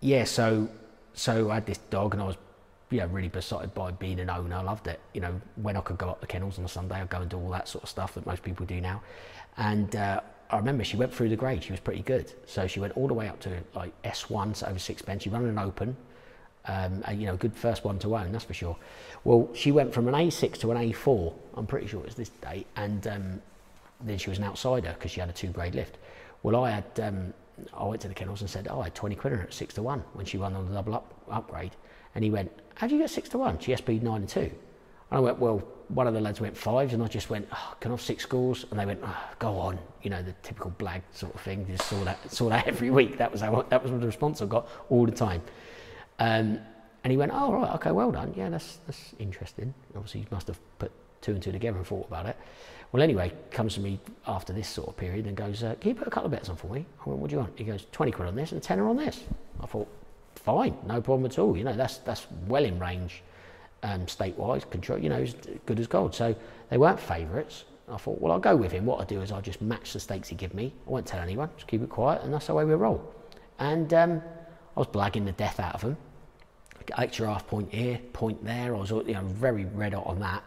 [0.00, 0.68] yeah, so
[1.14, 2.36] so I had this dog, and I was
[2.90, 4.56] yeah really besotted by being an owner.
[4.56, 5.00] I loved it.
[5.14, 7.30] You know, when I could go up the kennels on a Sunday, I'd go and
[7.30, 9.02] do all that sort of stuff that most people do now.
[9.56, 11.62] And uh, I remember she went through the grade.
[11.62, 12.32] She was pretty good.
[12.46, 15.22] So she went all the way up to like S1, so over six pence.
[15.24, 15.96] She ran an open.
[16.66, 18.76] Um, you know, good first one to own, that's for sure.
[19.24, 21.32] Well, she went from an A6 to an A4.
[21.54, 23.42] I'm pretty sure it was this date, and um,
[24.02, 25.98] then she was an outsider because she had a two grade lift.
[26.42, 27.34] Well, I had um,
[27.74, 29.54] I went to the kennels and said, "Oh, I had 20 quid in her at
[29.54, 31.72] six to one when she won on the double up, upgrade."
[32.14, 34.40] And he went, "How do you get six to one?" She SP nine and two.
[34.40, 34.52] And
[35.10, 37.90] I went, "Well, one of the lads went fives, and I just went, oh, "Can
[37.90, 41.02] I have six scores?" And they went, oh, "Go on," you know, the typical blag
[41.12, 41.66] sort of thing.
[41.66, 43.18] Just saw that saw that every week.
[43.18, 45.42] That was how that was what the response I got all the time.
[46.20, 46.61] Um,
[47.02, 48.33] and he went, "Oh, right, okay, well done.
[48.37, 52.06] Yeah, that's that's interesting." Obviously, he must have put two and two together and thought
[52.06, 52.37] about it.
[52.92, 55.94] Well, anyway, comes to me after this sort of period and goes, uh, "Can you
[55.94, 57.64] put a couple of bets on for me?" I went, "What do you want?" He
[57.64, 59.24] goes, 20 quid on this and a tenner on this."
[59.62, 59.88] I thought,
[60.35, 61.56] "Fine, no problem at all.
[61.56, 63.22] You know, that's that's well in range,
[63.83, 64.98] um, state-wise control.
[64.98, 65.24] You know,
[65.64, 66.35] good as gold." So
[66.68, 67.64] they weren't favourites.
[67.88, 68.87] I thought, well, I'll go with him.
[68.87, 70.72] What I do is I'll just match the stakes he give me.
[70.87, 71.50] I won't tell anyone.
[71.56, 73.02] Just keep it quiet, and that's the way we roll.
[73.59, 74.22] And um,
[74.76, 75.96] I was blagging the death out of them.
[76.96, 78.74] Extra half point here, point there.
[78.74, 80.42] I was you know very red hot on that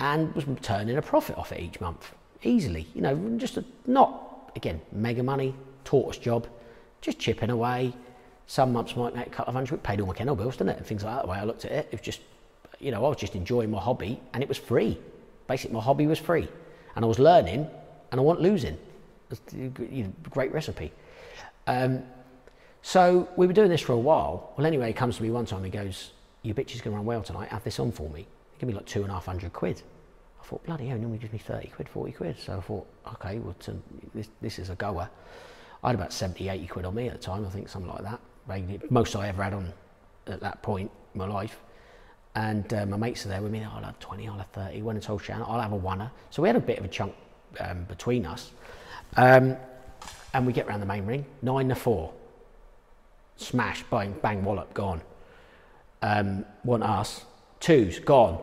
[0.00, 2.86] and was turning a profit off it each month easily.
[2.94, 6.46] You know, just a, not again mega money, tortoise job,
[7.00, 7.92] just chipping away.
[8.46, 10.78] Some months might make a couple of hundred, paid all my kennel bills, didn't it?
[10.78, 11.22] And things like that.
[11.22, 12.20] The way I looked at it, it was just,
[12.78, 14.98] you know, I was just enjoying my hobby, and it was free.
[15.46, 16.48] Basically, my hobby was free,
[16.96, 17.68] and I was learning,
[18.10, 18.78] and I wasn't losing.
[19.52, 20.92] You know, great recipe.
[21.66, 22.02] Um,
[22.82, 24.52] so we were doing this for a while.
[24.56, 25.64] Well, anyway, he comes to me one time.
[25.64, 26.12] He goes,
[26.42, 27.48] "Your bitch is going to run well tonight.
[27.50, 28.26] Have this on for me."
[28.58, 29.82] Give me like two and a half hundred quid.
[30.40, 32.36] I thought, bloody hell, normally gives me 30 quid, 40 quid.
[32.38, 33.82] So I thought, okay, well, to,
[34.14, 35.08] this, this is a goer.
[35.82, 38.02] I had about 70, 80 quid on me at the time, I think, something like
[38.02, 38.20] that.
[38.48, 39.72] Maybe most I ever had on
[40.26, 41.60] at that point in my life.
[42.34, 44.82] And uh, my mates are there with me, I'll have 20, I'll have 30.
[44.82, 46.10] Went and told Shannon, I'll have a oneer.
[46.30, 47.14] So we had a bit of a chunk
[47.60, 48.52] um, between us.
[49.16, 49.56] Um,
[50.34, 52.12] and we get round the main ring, nine to four.
[53.38, 55.00] Smash, bang, bang, wallop, gone.
[56.02, 57.24] Um, one us,
[57.60, 58.40] twos gone.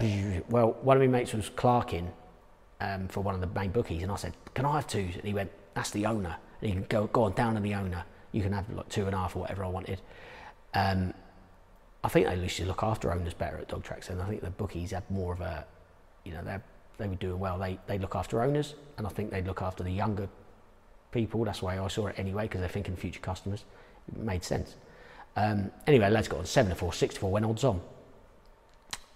[0.50, 2.12] Well, one of my mates was clerking
[2.80, 5.16] um, for one of the main bookies, and I said, "Can I have twos?
[5.16, 7.74] And he went, "That's the owner." And he can go go on down to the
[7.74, 8.06] owner.
[8.32, 10.02] You can have like two and a half or whatever I wanted.
[10.74, 11.14] Um,
[12.04, 14.42] I think they used to look after owners better at dog tracks, and I think
[14.42, 15.66] the bookies had more of a,
[16.24, 16.58] you know, they
[16.98, 17.60] they were doing well.
[17.60, 20.30] They they look after owners, and I think they look after the younger
[21.12, 21.44] people.
[21.44, 23.66] That's why I saw it anyway, because they're thinking future customers.
[24.08, 24.76] It made sense.
[25.36, 27.32] Um, anyway, let's go on seven to four, six to four.
[27.32, 27.82] When odds on.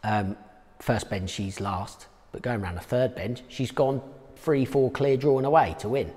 [0.04, 0.38] Um,
[0.80, 4.02] first bend, she's last, but going around the third bend, she's gone
[4.38, 6.14] three, four clear drawing away to win.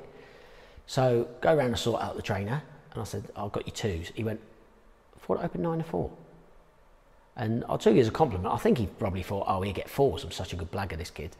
[0.87, 2.63] So go around and sort out the trainer,
[2.93, 4.09] and I said, I've got you twos.
[4.15, 4.41] He went,
[5.17, 6.11] I thought I opened nine to four.
[7.37, 8.53] And I took you as a compliment.
[8.53, 10.23] I think he probably thought, oh, he'll get fours.
[10.23, 11.35] I'm such a good blagger, this kid.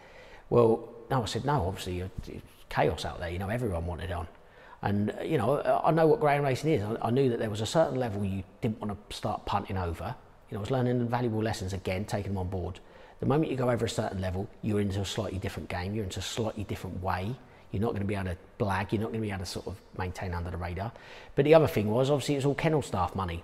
[0.49, 2.03] Well, no, I said, no, obviously,
[2.71, 3.29] chaos out there.
[3.29, 4.27] You know, everyone wanted on.
[4.83, 6.83] And, you know, I know what ground racing is.
[6.83, 9.79] I, I knew that there was a certain level you didn't want to start punting
[9.79, 10.15] over
[10.53, 12.79] you know, I was learning valuable lessons again, taking them on board.
[13.21, 16.05] The moment you go over a certain level, you're into a slightly different game, you're
[16.05, 17.35] into a slightly different way.
[17.71, 19.47] You're not going to be able to blag, you're not going to be able to
[19.47, 20.93] sort of maintain under the radar.
[21.37, 23.43] But the other thing was, obviously, it was all kennel staff money.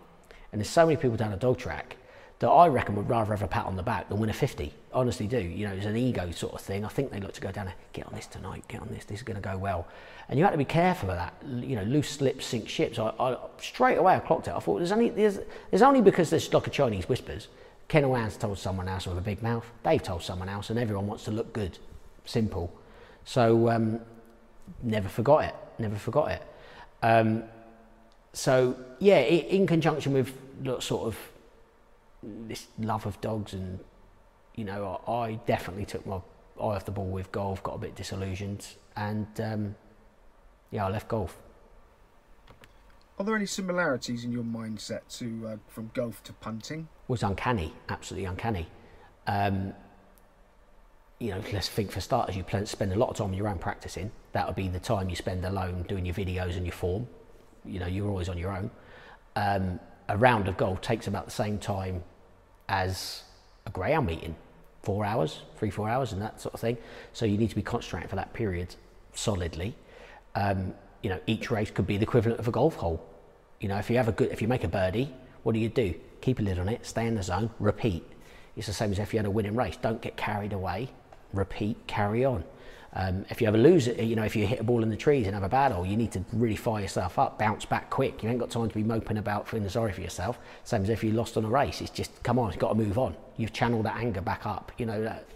[0.53, 1.97] And there's so many people down a dog track
[2.41, 4.73] that I reckon would rather have a pat on the back than win a 50.
[4.93, 5.39] Honestly do.
[5.41, 6.85] You know, it's an ego sort of thing.
[6.85, 9.05] I think they look to go down and get on this tonight, get on this,
[9.05, 9.89] this is going to go well.
[10.29, 11.35] And you have to be careful of that.
[11.45, 12.99] You know, loose slips sink ships.
[12.99, 14.55] I, I straight away I clocked it.
[14.55, 17.49] I thought there's only there's, there's only because there's like a Chinese whispers.
[17.89, 19.65] Kennel Hands told someone else with a big mouth.
[19.83, 21.79] Dave told someone else, and everyone wants to look good.
[22.25, 22.73] Simple.
[23.25, 24.01] So um,
[24.83, 25.55] never forgot it.
[25.79, 26.43] Never forgot it.
[27.03, 27.45] Um,
[28.33, 30.33] so yeah, in conjunction with
[30.83, 31.19] sort of
[32.23, 33.79] this love of dogs and
[34.55, 36.21] you know I, I, definitely took my eye
[36.59, 39.75] off the ball with golf got a bit disillusioned and um,
[40.71, 41.39] yeah I left golf.
[43.19, 46.89] Are there any similarities in your mindset to uh, from golf to punting?
[47.07, 48.67] Was uncanny absolutely uncanny.
[49.27, 49.75] Um,
[51.21, 53.59] you know let's think for starters you spend a lot of time on your own
[53.59, 54.11] practicing.
[54.33, 57.07] That would be the time you spend alone doing your videos and your form.
[57.65, 58.71] You know you're always on your own.
[59.37, 59.79] Um,
[60.09, 62.03] a round of golf takes about the same time
[62.69, 63.23] as
[63.67, 64.35] a greyhound meeting,
[64.83, 66.77] four hours, three, four hours, and that sort of thing.
[67.13, 68.75] So you need to be concentrating for that period
[69.13, 69.75] solidly.
[70.35, 73.05] Um, you know, each race could be the equivalent of a golf hole.
[73.61, 75.69] You know, if you have a good, if you make a birdie, what do you
[75.69, 75.95] do?
[76.21, 78.05] Keep a lid on it, stay in the zone, repeat.
[78.57, 79.77] It's the same as if you had a winning race.
[79.77, 80.89] Don't get carried away.
[81.33, 82.45] Repeat, carry on.
[82.95, 84.97] Um, if you have a loser, you know, if you hit a ball in the
[84.97, 88.23] trees and have a battle, you need to really fire yourself up, bounce back quick.
[88.23, 90.39] You ain't got time to be moping about feeling sorry for yourself.
[90.65, 91.81] Same as if you lost on a race.
[91.81, 93.15] It's just come on, you've got to move on.
[93.37, 94.73] You've channeled that anger back up.
[94.79, 95.27] You know that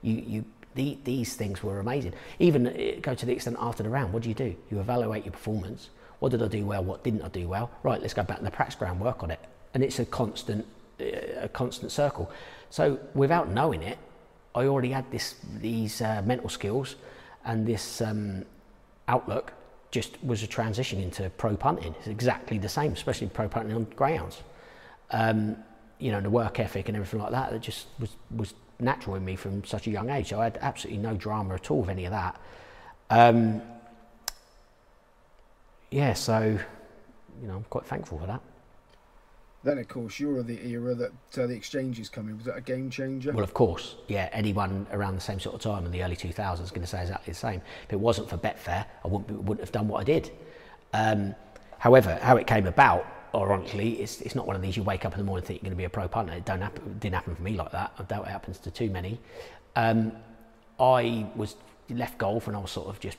[0.00, 0.44] you you
[0.74, 2.14] the, these things were amazing.
[2.38, 4.12] Even uh, go to the extent after the round.
[4.14, 4.56] What do you do?
[4.70, 5.90] You evaluate your performance.
[6.18, 6.82] What did I do well?
[6.82, 7.70] What didn't I do well?
[7.82, 9.40] Right, let's go back to the practice ground, work on it,
[9.74, 10.64] and it's a constant
[10.98, 11.04] uh,
[11.42, 12.30] a constant circle.
[12.70, 13.98] So without knowing it,
[14.54, 16.96] I already had this these uh, mental skills
[17.44, 18.44] and this um,
[19.08, 19.52] outlook
[19.90, 21.94] just was a transition into pro punting.
[21.98, 24.42] It's exactly the same, especially pro punting on greyhounds.
[25.10, 25.56] Um,
[25.98, 29.24] you know, the work ethic and everything like that, that just was, was natural in
[29.24, 30.30] me from such a young age.
[30.30, 32.40] So I had absolutely no drama at all of any of that.
[33.10, 33.62] Um,
[35.90, 36.58] yeah, so,
[37.40, 38.40] you know, I'm quite thankful for that.
[39.64, 42.36] Then, of course, you're the era that uh, the exchanges come in.
[42.36, 43.32] Was that a game changer?
[43.32, 44.28] Well, of course, yeah.
[44.32, 47.00] Anyone around the same sort of time in the early 2000s is going to say
[47.00, 47.62] exactly the same.
[47.84, 50.32] If it wasn't for Betfair, I wouldn't, wouldn't have done what I did.
[50.92, 51.34] Um,
[51.78, 55.12] however, how it came about, ironically, it's, it's not one of these you wake up
[55.12, 56.32] in the morning and think you're going to be a pro punter.
[56.32, 57.92] It, don't happen, didn't happen for me like that.
[57.98, 59.20] I doubt it happens to too many.
[59.76, 60.12] Um,
[60.80, 61.54] I was
[61.88, 63.16] left golf and I was sort of just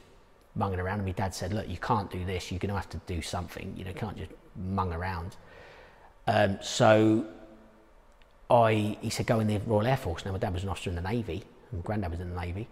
[0.57, 2.51] munging around, and my dad said, "Look, you can't do this.
[2.51, 3.73] You're going to have to do something.
[3.77, 5.37] You know, you can't just mung around."
[6.27, 7.25] Um, so
[8.49, 10.25] I, he said, go in the Royal Air Force.
[10.25, 12.39] Now, my dad was an officer in the Navy, and my granddad was in the
[12.39, 12.67] Navy.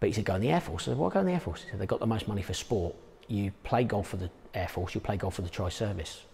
[0.00, 0.84] But he said, go in the Air Force.
[0.84, 1.62] I said, why go in the Air Force?
[1.62, 2.94] He said, they've got the most money for sport.
[3.28, 6.24] You play golf for the Air Force, you play golf for the Tri Service.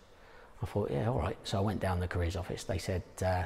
[0.63, 1.37] I thought, yeah, all right.
[1.45, 2.65] So I went down the careers office.
[2.65, 3.45] They said, uh,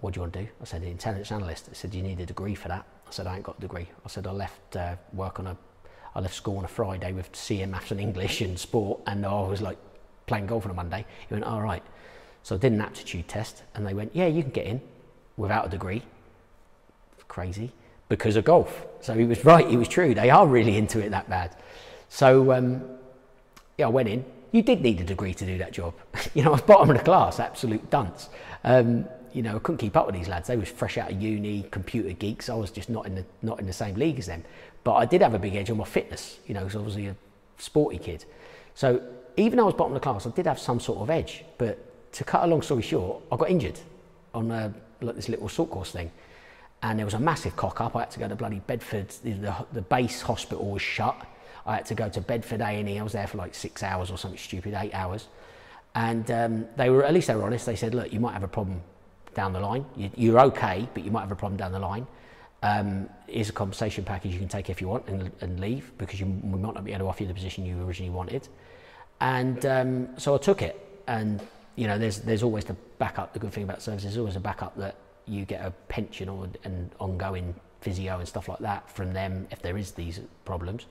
[0.00, 0.48] what do you want to do?
[0.60, 1.66] I said, intelligence analyst.
[1.66, 2.86] They said, you need a degree for that?
[3.06, 3.88] I said, I ain't got a degree.
[4.04, 5.56] I said, I left uh, work on a,
[6.14, 9.40] I left school on a Friday with CM maths and English and sport, and I
[9.42, 9.78] was like
[10.26, 11.04] playing golf on a Monday.
[11.28, 11.82] He went, all right.
[12.42, 14.80] So I did an aptitude test and they went, yeah, you can get in
[15.36, 16.02] without a degree.
[17.28, 17.72] Crazy.
[18.08, 18.86] Because of golf.
[19.00, 20.14] So he was right, he was true.
[20.14, 21.56] They are really into it that bad.
[22.08, 22.82] So um,
[23.78, 24.24] yeah, I went in.
[24.52, 25.94] You did need a degree to do that job.
[26.34, 28.28] you know, I was bottom of the class, absolute dunce.
[28.62, 30.46] Um, you know, I couldn't keep up with these lads.
[30.46, 32.48] They was fresh out of uni, computer geeks.
[32.48, 34.44] I was just not in the not in the same league as them.
[34.84, 36.38] But I did have a big edge on my fitness.
[36.46, 37.16] You know, because obviously a
[37.58, 38.24] sporty kid.
[38.74, 39.02] So
[39.36, 41.44] even though I was bottom of the class, I did have some sort of edge.
[41.58, 43.78] But to cut a long story short, I got injured
[44.32, 46.10] on a, like this little salt course thing.
[46.82, 47.96] And there was a massive cock up.
[47.96, 49.08] I had to go to bloody Bedford.
[49.22, 51.16] The, the, the base hospital was shut.
[51.66, 52.98] I had to go to Bedford A&E.
[52.98, 55.28] I was there for like six hours or something stupid, eight hours.
[55.94, 57.66] And um, they were, at least they were honest.
[57.66, 58.82] They said, look, you might have a problem
[59.34, 59.84] down the line.
[59.96, 62.06] You, are okay, but you might have a problem down the line.
[62.62, 66.18] Um, here's a compensation package you can take if you want and, and leave because
[66.18, 68.48] you, we might not be able to offer you the position you originally wanted.
[69.24, 70.78] And um, so I took it.
[71.06, 71.40] And
[71.76, 73.32] you know, there's there's always the backup.
[73.32, 76.46] The good thing about services is always a backup that you get a pension or
[76.64, 80.84] an ongoing physio and stuff like that from them if there is these problems.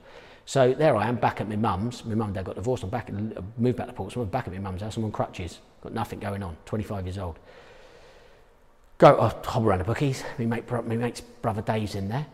[0.46, 2.04] So there I am back at my mum's.
[2.06, 2.84] My mum and dad got divorced.
[2.84, 3.10] I'm back,
[3.58, 4.32] moved back to Portsmouth.
[4.32, 4.98] Back at my mum's house.
[4.98, 5.60] I'm on crutches.
[5.82, 6.58] Got nothing going on.
[6.66, 7.38] 25 years old.
[8.98, 10.24] Go oh, hobble around the bookies.
[10.40, 12.26] My, mate, mate's brother Dave's in there.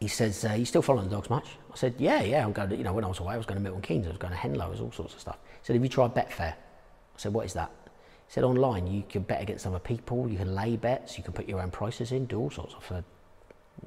[0.00, 2.44] He says, uh, "You still following the dogs much?" I said, "Yeah, yeah.
[2.44, 2.70] I'm going.
[2.70, 4.06] To, you know, when I was away, I was going to Milton Keynes.
[4.06, 4.70] I was going to Henlow.
[4.70, 6.54] was all sorts of stuff." He said, "Have you tried Betfair?"
[7.14, 7.70] I said, what is that?
[8.26, 11.32] He said, online, you can bet against other people, you can lay bets, you can
[11.32, 12.74] put your own prices in, do all sorts.
[12.74, 13.04] of, said,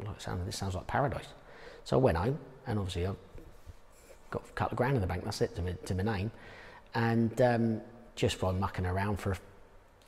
[0.06, 1.28] like, sound, this sounds like paradise.
[1.84, 3.14] So I went home, and obviously I
[4.30, 6.32] got a couple of grand in the bank, that's it, to my, to my name.
[6.94, 7.82] And um,
[8.16, 9.38] just by mucking around for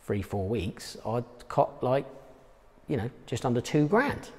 [0.04, 2.06] three, four weeks, I'd caught like,
[2.88, 4.30] you know, just under two grand.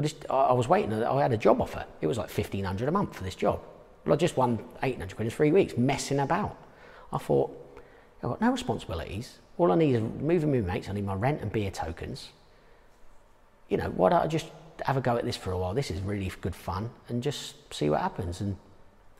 [0.00, 1.84] Well, just, I, was waiting, I had a job offer.
[2.00, 3.60] It was like 1500 a month for this job.
[4.06, 6.56] Well, I just won 800 quid in three weeks, messing about.
[7.12, 7.50] I thought,
[8.22, 9.40] I've got no responsibilities.
[9.58, 10.88] All I need is moving my mates.
[10.88, 12.30] I need my rent and beer tokens.
[13.68, 14.46] You know, why don't I just
[14.86, 15.74] have a go at this for a while?
[15.74, 18.40] This is really good fun and just see what happens.
[18.40, 18.56] And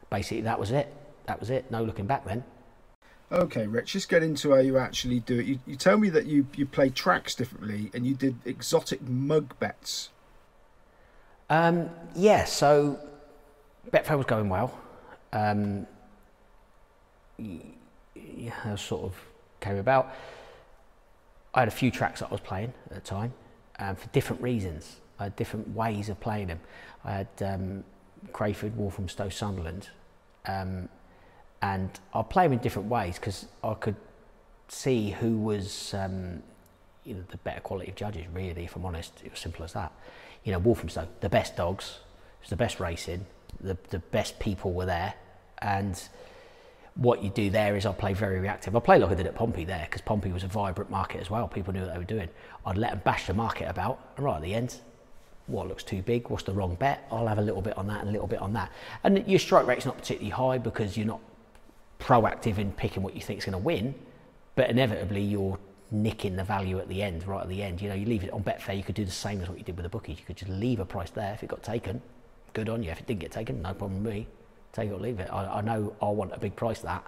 [0.08, 0.90] basically, that was it.
[1.26, 1.70] That was it.
[1.70, 2.42] No looking back then.
[3.30, 5.44] Okay, Rich, just get into how you actually do it.
[5.44, 9.58] You, you tell me that you, you play tracks differently and you did exotic mug
[9.58, 10.08] bets.
[11.50, 12.98] Um, yeah, so
[13.90, 14.72] Betfair was going well.
[15.32, 15.86] Um,
[18.14, 19.14] yeah, sort of
[19.60, 20.14] came about.
[21.52, 23.32] I had a few tracks that I was playing at the time
[23.80, 25.00] um, for different reasons.
[25.18, 26.60] I had different ways of playing them.
[27.04, 27.84] I had um,
[28.32, 29.88] Crayford, Walthamstow, Sunderland,
[30.46, 30.88] um,
[31.62, 33.96] and I'll play them in different ways because I could
[34.68, 36.44] see who was um,
[37.04, 39.12] you know, the better quality of judges, really, if I'm honest.
[39.24, 39.92] It was simple as that.
[40.44, 41.98] You know, Walthamstow, the best dogs,
[42.40, 43.26] it was the best racing,
[43.60, 45.14] the, the best people were there.
[45.58, 46.00] And
[46.94, 48.74] what you do there is I play very reactive.
[48.74, 51.30] I play like I did at Pompey there because Pompey was a vibrant market as
[51.30, 51.48] well.
[51.48, 52.28] People knew what they were doing.
[52.66, 54.76] I'd let them bash the market about, and right at the end,
[55.46, 56.28] what looks too big?
[56.28, 57.06] What's the wrong bet?
[57.10, 58.70] I'll have a little bit on that and a little bit on that.
[59.04, 61.20] And your strike rate's not particularly high because you're not
[61.98, 63.94] proactive in picking what you think is going to win,
[64.54, 65.58] but inevitably you're
[65.90, 67.80] nicking the value at the end, right at the end.
[67.80, 69.64] You know, you leave it on Betfair, you could do the same as what you
[69.64, 70.18] did with the bookies.
[70.18, 71.32] You could just leave a price there.
[71.34, 72.00] If it got taken,
[72.52, 72.90] good on you.
[72.90, 74.26] If it didn't get taken, no problem with me.
[74.72, 75.28] Take it or leave it.
[75.32, 77.04] I, I know I want a big price that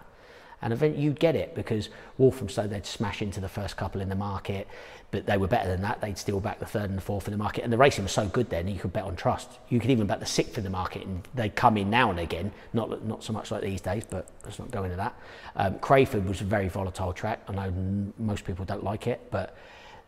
[0.62, 4.68] and you'd get it because Walthamstow they'd smash into the first couple in the market,
[5.10, 6.00] but they were better than that.
[6.00, 8.12] They'd steal back the third and the fourth in the market, and the racing was
[8.12, 9.50] so good then you could bet on trust.
[9.68, 12.20] You could even bet the sixth in the market, and they'd come in now and
[12.20, 12.52] again.
[12.72, 15.18] Not not so much like these days, but let's not go into that.
[15.56, 17.42] Um, Crayford was a very volatile track.
[17.48, 19.56] I know most people don't like it, but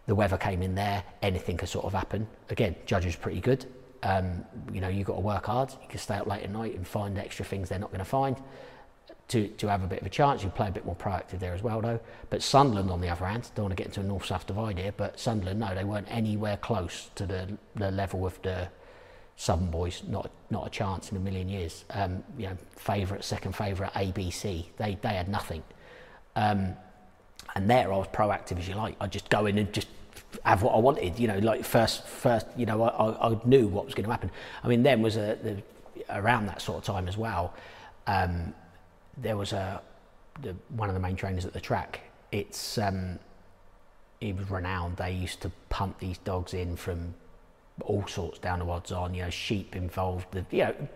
[0.07, 1.03] the weather came in there.
[1.21, 2.29] Anything could sort of happen.
[2.51, 3.67] Again, judges pretty good.
[4.05, 5.71] Um, you know, you've got to work hard.
[5.71, 8.05] You can stay up late at night and find extra things they're not going to
[8.05, 8.37] find
[9.29, 10.43] to, to have a bit of a chance.
[10.43, 12.01] You play a bit more proactive there as well, though.
[12.31, 14.93] But Sunderland, on the other hand, don't want to get into a north-south divide here,
[14.97, 18.69] but Sunderland, no, they weren't anywhere close to the, the level of the
[19.37, 20.03] Southern boys.
[20.07, 21.85] Not not a chance in a million years.
[21.91, 24.67] Um, you know, favourite, second favourite, ABC.
[24.77, 25.63] They they had nothing.
[26.37, 26.77] Um,
[27.57, 28.97] and there, I was proactive as you like.
[29.01, 29.89] I just go in and just
[30.45, 31.19] have what I wanted.
[31.19, 34.31] You know, like first first, you know, I, I knew what was going to happen.
[34.63, 35.63] I mean, then was a the,
[36.11, 37.55] around that sort of time as well.
[38.07, 38.55] Um,
[39.17, 39.81] there was a
[40.43, 42.01] the, one of the main trainers at the track.
[42.33, 43.19] It's um,
[44.21, 44.97] he was renowned.
[44.97, 47.15] They used to pump these dogs in from
[47.83, 49.15] all sorts down the odds on.
[49.15, 50.27] You know, sheep involved.
[50.33, 50.89] The, you know,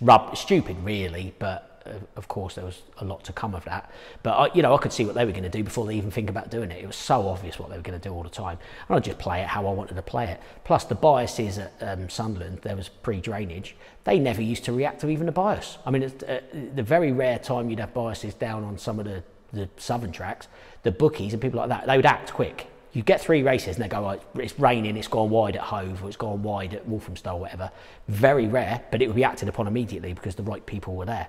[0.00, 1.71] rub, stupid really, but
[2.16, 3.90] of course there was a lot to come of that.
[4.22, 5.94] But I, you know, I could see what they were going to do before they
[5.94, 6.82] even think about doing it.
[6.82, 9.04] It was so obvious what they were going to do all the time, and I'd
[9.04, 10.40] just play it how I wanted to play it.
[10.64, 13.76] Plus the biases at um, Sunderland, there was pre-drainage.
[14.04, 15.78] They never used to react to even a bias.
[15.86, 16.40] I mean, it's, uh,
[16.74, 20.48] the very rare time you'd have biases down on some of the the southern tracks,
[20.82, 23.84] the bookies and people like that, they would act quick you get three races and
[23.84, 26.86] they go, oh, it's raining, it's gone wide at Hove or it's gone wide at
[26.86, 27.70] Walthamstow whatever.
[28.08, 31.28] Very rare, but it would be acted upon immediately because the right people were there.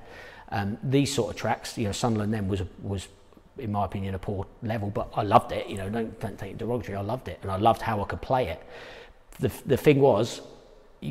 [0.54, 3.08] Um, these sort of tracks, you know, Sunderland then was was
[3.58, 5.68] in my opinion a poor level, but I loved it.
[5.68, 6.96] You know, don't don't take it derogatory.
[6.96, 8.62] I loved it, and I loved how I could play it.
[9.40, 10.42] The the thing was,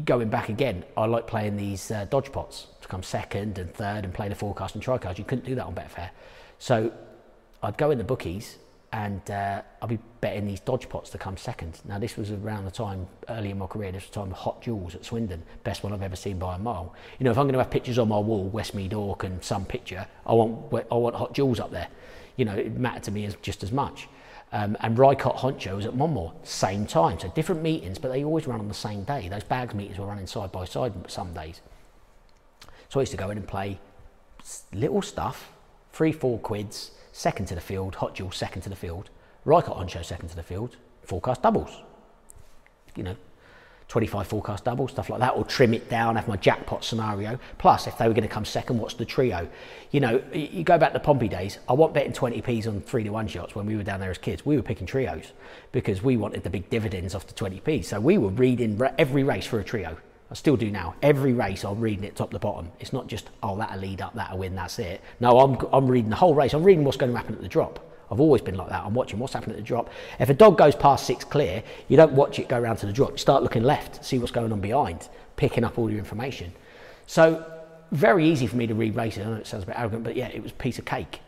[0.05, 4.05] going back again, I like playing these uh, dodge pots to come second and third
[4.05, 5.19] and play the forecast and tricasts.
[5.19, 6.11] You couldn't do that on Betfair,
[6.61, 6.93] so
[7.65, 8.59] I'd go in the bookies
[8.93, 11.81] and uh, I'll be betting these dodge pots to come second.
[11.85, 13.91] Now this was around the time early in my career.
[13.91, 16.57] This was the time of Hot Jewels at Swindon, best one I've ever seen by
[16.57, 16.95] a mile.
[17.19, 19.65] You know, if I'm going to have pictures on my wall, Westmead Hawk and some
[19.65, 21.89] picture, I want I want Hot Jewels up there.
[22.37, 24.09] You know, it mattered to me as just as much.
[24.55, 27.19] Um, and Rycott Honcho was at Monmore, same time.
[27.19, 29.29] So different meetings, but they always run on the same day.
[29.29, 31.63] Those BAGS meetings were running side by side some days.
[32.91, 33.81] So I used to go in and play
[34.75, 35.51] little stuff,
[35.93, 39.11] three, four quids, second to the field, Hot Jewel second to the field,
[39.47, 40.03] Rycott Show.
[40.03, 41.83] second to the field, forecast doubles.
[42.97, 43.17] You know,
[43.89, 47.39] 25 forecast doubles, stuff like that, or trim it down, have my jackpot scenario.
[47.59, 49.47] Plus, if they were going to come second, what's the trio?
[49.91, 53.11] You know, you go back to Pompey days, I want betting 20p's on 3 to
[53.11, 54.47] 1 shots when we were down there as kids.
[54.47, 55.33] We were picking trios
[55.73, 57.85] because we wanted the big dividends off the 20p.
[57.85, 59.97] So we were reading every race for a trio.
[60.33, 60.95] I still do now.
[61.03, 62.73] Every race, I'm reading it top to bottom.
[62.81, 65.03] It's not just, oh, that'll lead up, that'll win, that's it.
[65.21, 66.55] No, I'm, I'm reading the whole race.
[66.55, 67.87] I'm reading what's going to happen at the drop.
[68.11, 68.83] I've always been like that.
[68.83, 69.91] I'm watching what's happening at the drop.
[70.19, 72.95] If a dog goes past six clear, you don't watch it go around to the
[72.95, 73.11] drop.
[73.11, 76.51] You start looking left, see what's going on behind, picking up all your information.
[77.07, 77.45] So,
[77.91, 79.27] very easy for me to read races.
[79.27, 81.21] I know it sounds a bit arrogant, but yeah, it was piece of cake.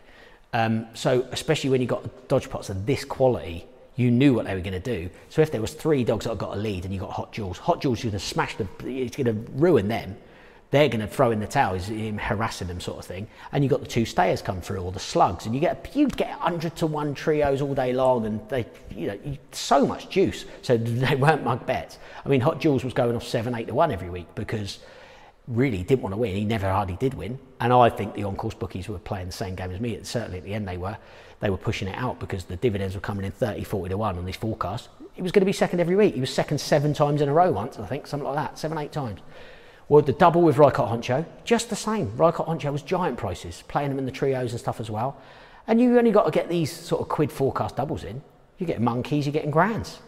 [0.55, 4.55] Um, so, especially when you've got dodge pots of this quality, you knew what they
[4.55, 5.09] were going to do.
[5.29, 7.59] So if there was three dogs that got a lead and you got Hot Jewels,
[7.59, 10.17] Hot Jewels is going to smash them, it's going to ruin them.
[10.71, 13.29] They're going to throw in the towel, him harassing them sort of thing.
[13.53, 16.09] And you got the two stayers come through, or the slugs, and you get you
[16.09, 19.19] get hundred to one trios all day long, and they you know
[19.53, 20.47] so much juice.
[20.63, 21.99] So they weren't mug bets.
[22.25, 24.81] I mean, Hot Jewels was going off seven, eight to one every week because
[25.47, 26.35] really didn't want to win.
[26.35, 27.39] He never hardly did win.
[27.61, 29.99] And I think the on-course bookies were playing the same game as me.
[30.03, 30.97] Certainly at the end they were.
[31.45, 34.17] They were pushing it out because the dividends were coming in 30, 40 to 1
[34.17, 34.89] on these forecasts.
[35.13, 36.15] He was going to be second every week.
[36.15, 38.59] He was second seven times in a row once, I think, something like that.
[38.59, 39.21] Seven, eight times.
[39.91, 42.13] Well, the double with Rycott Honcho, just the same.
[42.13, 45.21] Rycott Honcho was giant prices, playing them in the trios and stuff as well.
[45.67, 48.23] And you only got to get these sort of quid forecast doubles in.
[48.57, 49.99] You get monkeys, you're getting grands.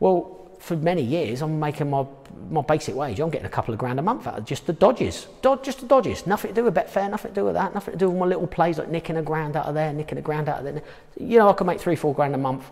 [0.00, 2.06] Well, for many years, I'm making my,
[2.50, 3.18] my basic wage.
[3.18, 5.26] I'm getting a couple of grand a month out of just the dodges.
[5.40, 6.26] Dod, just the dodges.
[6.26, 7.74] Nothing to do with Betfair, nothing to do with that.
[7.74, 10.18] Nothing to do with my little plays like nicking a grand out of there, nicking
[10.18, 10.82] a grand out of there.
[11.18, 12.64] You know, I can make three, four grand a month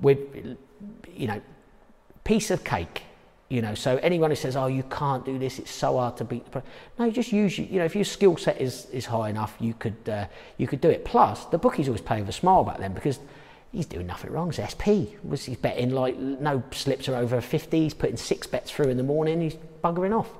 [0.00, 0.18] with,
[1.14, 1.40] you know,
[2.24, 3.04] piece of cake.
[3.48, 6.24] You know, so anyone who says, "Oh, you can't do this; it's so hard to
[6.24, 6.62] beat," the pro-"
[7.00, 10.08] no, just use you know, if your skill set is, is high enough, you could
[10.08, 10.26] uh,
[10.56, 11.04] you could do it.
[11.04, 13.18] Plus, the bookies always pay with a smile back then because
[13.72, 14.48] he's doing nothing wrong.
[14.48, 15.14] It's SP.
[15.22, 17.80] He's betting like no slips are over 50.
[17.80, 19.40] He's putting six bets through in the morning.
[19.40, 20.30] He's buggering off,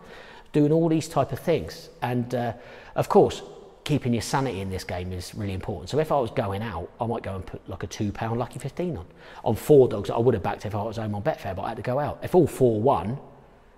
[0.52, 1.88] doing all these type of things.
[2.02, 2.52] And uh,
[2.96, 3.42] of course,
[3.84, 5.90] keeping your sanity in this game is really important.
[5.90, 8.38] So if I was going out, I might go and put like a two pound
[8.38, 9.06] lucky 15 on.
[9.44, 11.68] On four dogs, I would have backed if I was home on Betfair, but I
[11.68, 12.18] had to go out.
[12.22, 13.18] If all four won,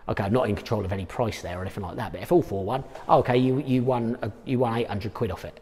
[0.09, 2.13] okay, I'm not in control of any price there or anything like that.
[2.13, 5.61] But if all four won, okay, you you won you won 800 quid off it.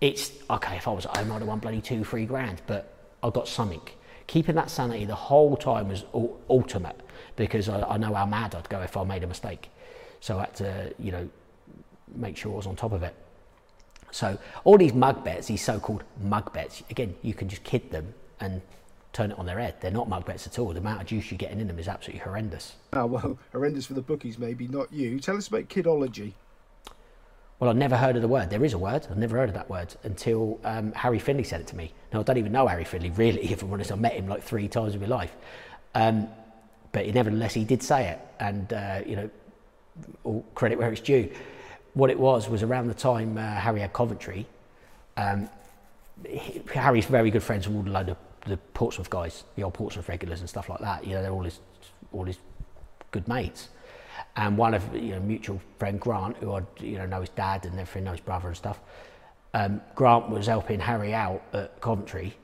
[0.00, 2.60] It's okay if I was at home, I'd have won bloody two, three grand.
[2.66, 2.91] But
[3.22, 3.80] I got something.
[4.26, 6.98] Keeping that sanity the whole time was ul- ultimate
[7.36, 9.70] because I, I know how mad I'd go if I made a mistake.
[10.20, 11.28] So I had to, you know,
[12.14, 13.14] make sure I was on top of it.
[14.10, 18.12] So all these mug bets, these so-called mug bets, again, you can just kid them
[18.40, 18.60] and
[19.12, 19.76] turn it on their head.
[19.80, 20.72] They're not mug bets at all.
[20.72, 22.74] The amount of juice you're getting in them is absolutely horrendous.
[22.92, 25.18] Ah, well, horrendous for the bookies, maybe, not you.
[25.18, 26.32] Tell us about kidology.
[27.62, 28.50] Well, I'd never heard of the word.
[28.50, 29.06] There is a word.
[29.08, 31.92] I've never heard of that word until um, Harry Findlay said it to me.
[32.12, 33.92] Now, I don't even know Harry Findlay, really, if I'm honest.
[33.92, 35.32] I met him like three times in my life.
[35.94, 36.26] Um,
[36.90, 38.20] but nevertheless, he did say it.
[38.40, 39.30] And, uh, you know,
[40.24, 41.30] all credit where it's due.
[41.94, 44.44] What it was was around the time uh, Harry had Coventry.
[45.16, 45.48] Um,
[46.26, 49.74] he, Harry's very good friends with all the load of the Portsmouth guys, the old
[49.74, 51.06] Portsmouth regulars and stuff like that.
[51.06, 51.60] You know, they're all his,
[52.10, 52.38] all his
[53.12, 53.68] good mates.
[54.36, 57.66] And one of you know mutual friend Grant, who I you know know his dad
[57.66, 58.80] and everything, know his brother and stuff.
[59.54, 62.34] Um, Grant was helping Harry out at Coventry,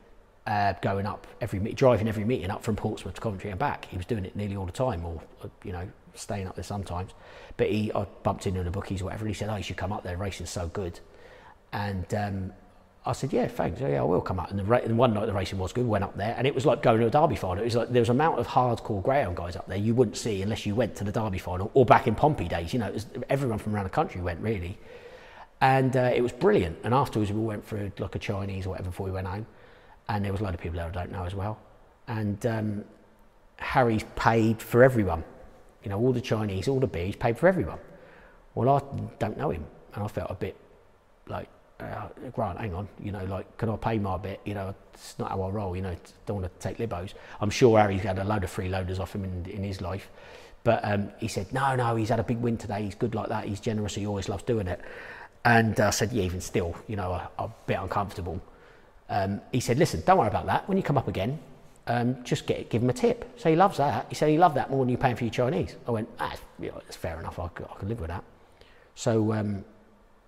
[0.47, 3.86] uh, going up every driving every meeting up from Portsmouth to Coventry and back.
[3.86, 6.64] He was doing it nearly all the time, or uh, you know staying up there
[6.64, 7.12] sometimes.
[7.57, 9.76] But he, I bumped into the bookies or whatever, and he said, "Oh, you should
[9.78, 10.16] come up there.
[10.16, 11.01] Racing's so good."
[11.72, 12.53] And um,
[13.09, 13.80] I said, "Yeah, thanks.
[13.80, 15.84] Yeah, I will come up." And, the and one night the racing was good.
[15.84, 17.62] We went up there, and it was like going to a derby final.
[17.62, 20.18] It was like there was an amount of hardcore greyhound guys up there you wouldn't
[20.18, 22.74] see unless you went to the derby final or back in Pompey days.
[22.74, 24.78] You know, was, everyone from around the country went really,
[25.62, 26.76] and uh, it was brilliant.
[26.84, 29.46] And afterwards, we went for like a Chinese or whatever before we went home,
[30.11, 31.59] and there was a lot of people there I don't know as well.
[32.09, 32.84] And um,
[33.56, 35.24] Harry's paid for everyone.
[35.82, 37.78] You know, all the Chinese, all the beers, paid for everyone.
[38.54, 38.82] Well, I
[39.18, 40.56] don't know him, and I felt a bit
[41.26, 41.48] like,
[41.80, 44.40] uh, Grant, hang on, you know, like, can I pay my bit?
[44.44, 47.14] You know, it's not how I roll, you know, don't want to take libos.
[47.40, 50.08] I'm sure Harry's had a load of freeloaders off him in, in his life.
[50.64, 52.82] But um, he said, no, no, he's had a big win today.
[52.82, 53.44] He's good like that.
[53.44, 53.94] He's generous.
[53.94, 54.80] He always loves doing it.
[55.44, 58.42] And I said, yeah, even still, you know, I'm a bit uncomfortable.
[59.08, 60.68] Um, he said, listen, don't worry about that.
[60.68, 61.38] When you come up again,
[61.86, 63.24] um, just get give him a tip.
[63.38, 64.06] So he loves that.
[64.10, 65.76] He said he loved that more than you paying for your Chinese.
[65.86, 67.38] I went, ah, you know, that's fair enough.
[67.38, 67.48] I I
[67.78, 68.24] could live with that.
[68.94, 69.64] So um,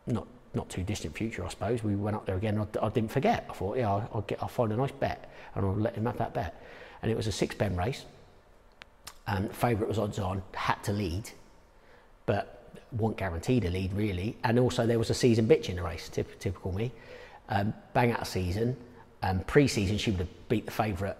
[0.07, 1.83] not not too distant future, I suppose.
[1.85, 2.59] We went up there again.
[2.59, 3.47] I, I didn't forget.
[3.49, 6.07] I thought, yeah, I'll, I'll get, I'll find a nice bet, and I'll let him
[6.07, 6.63] have that bet.
[7.03, 8.05] And it was a six pen race.
[9.27, 11.31] And favourite was odds on, had to lead,
[12.27, 12.61] but
[12.93, 14.37] wasn't guaranteed a lead really.
[14.45, 16.91] And also there was a season bitch in the race, typ- typical me.
[17.49, 18.77] Um, bang out a season.
[19.23, 21.17] Um, pre-season she would have beat the favourite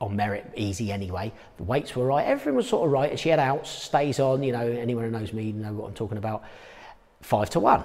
[0.00, 1.32] on merit easy anyway.
[1.56, 4.42] The weights were right, everything was sort of right, and she had outs, stays on.
[4.42, 6.44] You know, anyone who knows me you know what I'm talking about.
[7.22, 7.84] Five to one,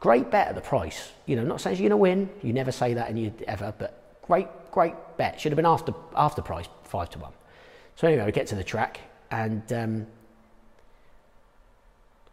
[0.00, 1.12] great bet at the price.
[1.26, 2.30] You know, not saying you're going to win.
[2.42, 5.40] You never say that in you ever, but great, great bet.
[5.40, 7.32] Should have been after after price five to one.
[7.96, 10.06] So anyway, we get to the track, and um,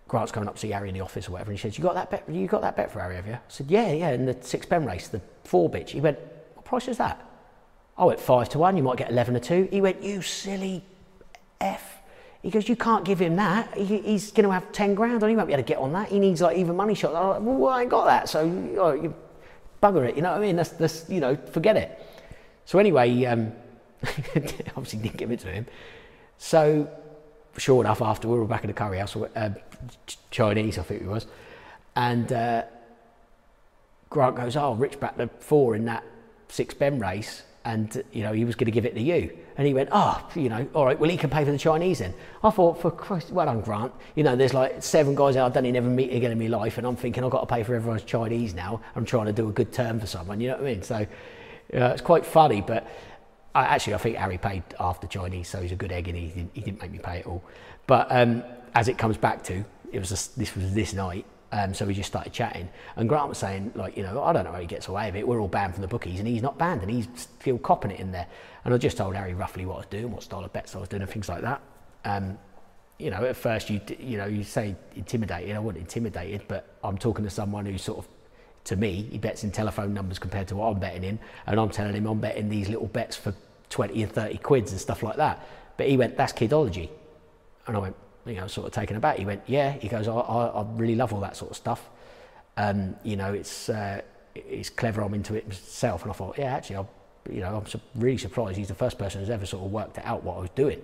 [0.07, 1.83] Grant's coming up to see Harry in the office or whatever, and he says, "You
[1.83, 2.23] got that bet?
[2.29, 4.65] You got that bet for Harry, have you?" I said, "Yeah, yeah." In the six
[4.65, 5.89] pen race, the four bitch.
[5.89, 6.19] He went,
[6.55, 7.25] "What price is that?"
[7.97, 8.75] I went five to one.
[8.75, 9.67] You might get eleven to two.
[9.71, 10.83] He went, "You silly
[11.61, 12.02] f."
[12.43, 13.73] He goes, "You can't give him that.
[13.75, 15.29] He, he's going to have ten grand on.
[15.29, 16.09] He won't be able to get on that.
[16.09, 18.41] He needs like even money shot." I'm like, "Well, I ain't got that, so
[18.77, 19.15] oh, you
[19.81, 20.57] bugger it." You know what I mean?
[20.57, 21.97] That's, that's you know, forget it.
[22.65, 23.53] So anyway, um,
[24.75, 25.65] obviously didn't give it to him.
[26.37, 26.89] So
[27.57, 29.49] sure enough, after we were back in the curry house, uh,
[30.29, 31.25] Chinese, I think it was,
[31.95, 32.63] and uh,
[34.09, 36.03] Grant goes, "Oh, Rich back the four in that
[36.49, 39.65] six pen race." And you know he was going to give it to you, and
[39.65, 40.99] he went, "Oh, you know, all right.
[40.99, 43.93] Well, he can pay for the Chinese then." I thought, "For Christ, well done, Grant."
[44.15, 46.77] You know, there's like seven guys out I don't never meet again in my life,
[46.77, 48.81] and I'm thinking I've got to pay for everyone's Chinese now.
[48.97, 50.41] I'm trying to do a good term for someone.
[50.41, 50.83] You know what I mean?
[50.83, 51.05] So uh,
[51.71, 52.85] it's quite funny, but
[53.55, 56.27] I, actually, I think Harry paid after Chinese, so he's a good egg, and he
[56.27, 57.43] didn't, he didn't make me pay it all.
[57.87, 58.43] But um,
[58.75, 61.93] as it comes back to, it was a, this was this night, um, so we
[61.93, 64.65] just started chatting, and Grant was saying, like, you know, I don't know how he
[64.65, 65.27] gets away with it.
[65.27, 67.99] We're all banned from the bookies, and he's not banned, and he's still copping it
[67.99, 68.27] in there.
[68.65, 70.79] And I just told Harry roughly what I was doing, what style of bets I
[70.79, 71.61] was doing, and things like that.
[72.05, 72.39] Um,
[72.97, 75.55] you know, at first you you know you say intimidated.
[75.55, 78.07] I wasn't intimidated, but I'm talking to someone who sort of
[78.65, 81.69] to me, he bets in telephone numbers compared to what I'm betting in, and I'm
[81.69, 83.33] telling him I'm betting these little bets for
[83.69, 85.45] 20 and 30 quids and stuff like that.
[85.77, 86.89] But he went, that's kidology.
[87.67, 87.95] And I went,
[88.25, 89.17] you know, sort of taken aback.
[89.17, 89.71] He went, yeah.
[89.71, 91.89] He goes, I, I, I really love all that sort of stuff.
[92.57, 94.01] Um, you know, it's, uh,
[94.35, 95.01] it's clever.
[95.01, 96.03] I'm into it myself.
[96.03, 96.85] And I thought, yeah, actually, I,
[97.31, 98.57] you know, I'm su- really surprised.
[98.57, 100.81] He's the first person who's ever sort of worked it out what I was doing.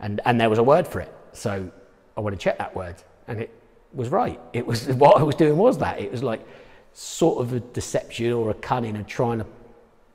[0.00, 1.12] And, and there was a word for it.
[1.32, 1.70] So
[2.16, 2.96] I went to check that word
[3.28, 3.50] and it
[3.92, 4.40] was right.
[4.52, 6.00] It was what I was doing was that.
[6.00, 6.46] It was like
[6.92, 9.46] sort of a deception or a cunning and trying to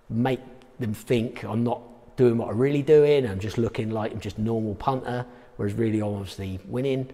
[0.09, 0.39] make
[0.79, 1.81] them think I'm not
[2.17, 3.25] doing what I'm really doing.
[3.27, 5.25] I'm just looking like I'm just normal punter,
[5.57, 7.09] whereas really obviously winning.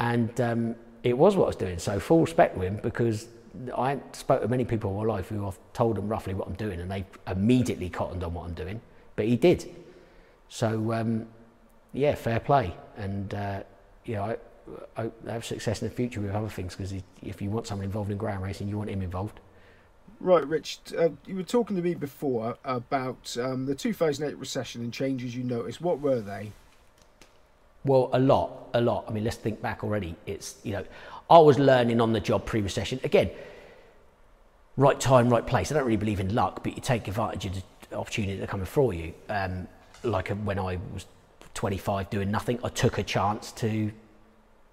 [0.00, 1.78] And um, it was what I was doing.
[1.78, 3.28] So full with him because
[3.76, 6.54] I spoke to many people in my life who I've told them roughly what I'm
[6.54, 8.80] doing and they immediately cottoned on what I'm doing.
[9.16, 9.74] But he did.
[10.48, 11.26] So um,
[11.92, 12.74] yeah, fair play.
[12.96, 13.62] And uh,
[14.04, 14.36] you know,
[14.96, 17.84] I, I have success in the future with other things because if you want someone
[17.84, 19.40] involved in greyhound racing, you want him involved.
[20.20, 24.92] Right, Rich, uh, you were talking to me before about um, the 2008 recession and
[24.92, 25.80] changes you noticed.
[25.80, 26.52] What were they?
[27.84, 29.04] Well, a lot, a lot.
[29.08, 30.14] I mean, let's think back already.
[30.26, 30.84] It's, you know,
[31.30, 33.00] I was learning on the job pre recession.
[33.04, 33.30] Again,
[34.76, 35.70] right time, right place.
[35.70, 38.66] I don't really believe in luck, but you take advantage of the opportunity that coming
[38.66, 39.14] for you.
[39.28, 39.68] Um,
[40.02, 41.06] like when I was
[41.54, 43.90] 25 doing nothing, I took a chance to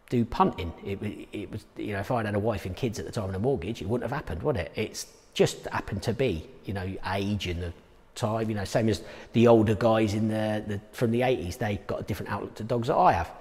[0.10, 0.72] do punting.
[0.86, 1.00] It,
[1.34, 3.36] it was, you know, if I'd had a wife and kids at the time and
[3.36, 4.72] a mortgage, it wouldn't have happened, would it?
[4.76, 7.74] It's just happened to be, you know, age and the
[8.16, 9.02] time, you know, same as
[9.34, 12.64] the older guys in the, the from the 80s, they got a different outlook to
[12.64, 13.32] dogs that I have.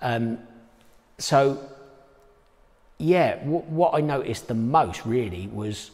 [0.00, 0.38] Um,
[1.18, 1.58] so,
[2.98, 5.90] yeah, w- what I noticed the most really was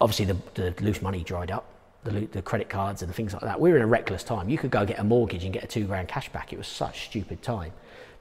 [0.00, 1.64] obviously the, the loose money dried up,
[2.04, 3.60] the, the credit cards and things like that.
[3.60, 4.48] We were in a reckless time.
[4.48, 6.52] You could go get a mortgage and get a two grand cash back.
[6.52, 7.72] It was such stupid time.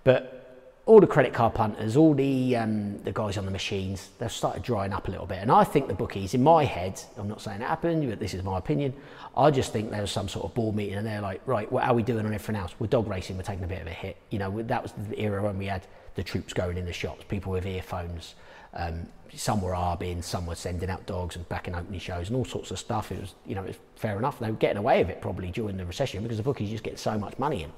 [0.04, 0.41] But
[0.86, 4.64] all the credit card punters, all the um, the guys on the machines, they've started
[4.64, 5.38] drying up a little bit.
[5.38, 8.34] And I think the bookies, in my head, I'm not saying it happened, but this
[8.34, 8.94] is my opinion.
[9.38, 11.84] I just think there was some sort of board meeting, and they're like, right, what
[11.84, 12.74] are we doing on everything else?
[12.80, 14.18] We're dog racing, we're taking a bit of a hit.
[14.32, 17.24] You know, that was the era when we had the troops going in the shops,
[17.30, 18.36] people with earphones.
[18.74, 22.46] Um, some were arbing, some were sending out dogs and backing opening shows and all
[22.46, 23.12] sorts of stuff.
[23.12, 24.40] It was, you know, it was fair enough.
[24.40, 27.00] They were getting away with it probably during the recession because the bookies just get
[27.00, 27.72] so much money in.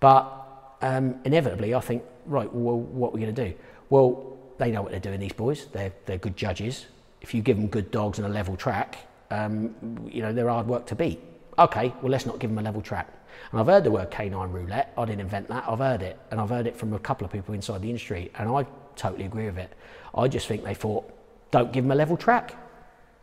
[0.00, 0.45] But
[0.82, 3.54] um, inevitably, I think, right, well, what are we going to do?
[3.90, 5.66] Well, they know what they're doing, these boys.
[5.72, 6.86] They're, they're good judges.
[7.20, 8.98] If you give them good dogs and a level track,
[9.30, 9.74] um,
[10.10, 11.20] you know, they're hard work to beat.
[11.58, 13.08] Okay, well, let's not give them a level track.
[13.50, 14.92] And I've heard the word canine roulette.
[14.96, 15.64] I didn't invent that.
[15.68, 16.18] I've heard it.
[16.30, 18.30] And I've heard it from a couple of people inside the industry.
[18.36, 19.72] And I totally agree with it.
[20.14, 21.10] I just think they thought,
[21.50, 22.54] don't give them a level track.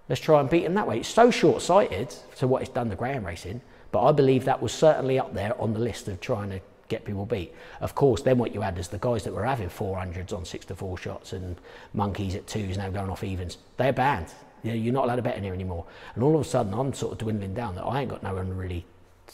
[0.09, 0.99] Let's try and beat them that way.
[0.99, 3.61] It's so short sighted to what it's done to greyhound racing.
[3.91, 7.05] But I believe that was certainly up there on the list of trying to get
[7.05, 7.53] people beat.
[7.81, 10.65] Of course, then what you had is the guys that were having 400s on six
[10.65, 11.57] to four shots and
[11.93, 13.57] monkeys at twos now going off evens.
[13.77, 14.27] They're banned.
[14.63, 15.85] You know, you're not allowed to bet in here anymore.
[16.15, 18.35] And all of a sudden, I'm sort of dwindling down that I ain't got no
[18.35, 18.85] one really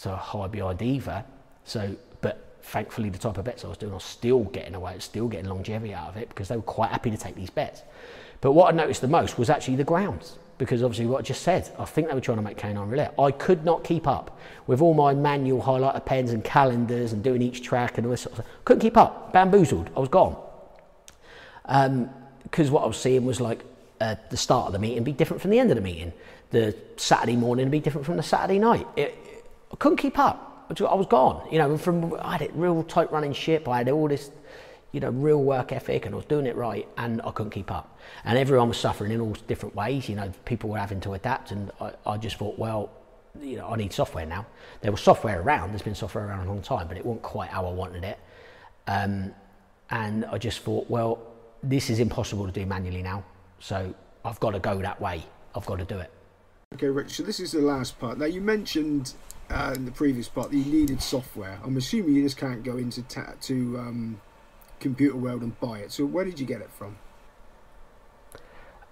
[0.02, 1.24] to high behind either.
[1.66, 4.96] So, but thankfully, the type of bets I was doing, I was still getting away,
[5.00, 7.84] still getting longevity out of it because they were quite happy to take these bets.
[8.42, 11.42] But what I noticed the most was actually the grounds because obviously what I just
[11.42, 13.16] said, I think they were trying to make canine roulette.
[13.18, 14.38] I could not keep up
[14.68, 18.22] with all my manual highlighter pens and calendars and doing each track and all this
[18.22, 18.56] sort of stuff.
[18.66, 20.36] Couldn't keep up, bamboozled, I was gone.
[21.64, 23.64] Because um, what I was seeing was like
[24.02, 26.12] uh, the start of the meeting be different from the end of the meeting.
[26.52, 28.86] The Saturday morning be different from the Saturday night.
[28.98, 30.68] It, it, I couldn't keep up.
[30.70, 31.48] I was gone.
[31.52, 33.68] You know, from I had a real tight running ship.
[33.68, 34.30] I had all this
[34.92, 37.72] you know, real work ethic and I was doing it right and I couldn't keep
[37.72, 38.00] up.
[38.24, 40.10] And everyone was suffering in all different ways.
[40.10, 42.92] You know, people were having to adapt and I, I just thought, well,
[43.40, 44.46] you know, I need software now.
[44.82, 47.50] There was software around, there's been software around a long time, but it wasn't quite
[47.50, 48.20] how I wanted it.
[48.88, 49.34] Um,
[49.92, 51.20] and I just thought, well,
[51.62, 53.24] this is impossible to do manually now.
[53.60, 53.94] So
[54.26, 55.24] I've got to go that way.
[55.56, 56.12] I've got to do it.
[56.74, 58.18] Okay, Rich, so this is the last part.
[58.18, 59.14] Now, you mentioned
[59.50, 61.60] uh, in the previous part that you needed software.
[61.64, 64.22] I'm assuming you just can't go into to um,
[64.80, 65.92] computer world and buy it.
[65.92, 66.98] So where did you get it from?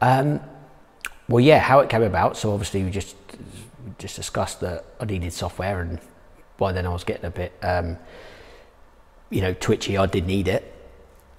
[0.01, 0.39] Um,
[1.27, 2.37] well, yeah, how it came about.
[2.37, 3.15] So obviously we just
[3.97, 5.99] just discussed that I needed software, and
[6.57, 7.97] by then I was getting a bit, um,
[9.29, 9.97] you know, twitchy.
[9.97, 10.73] I did need it.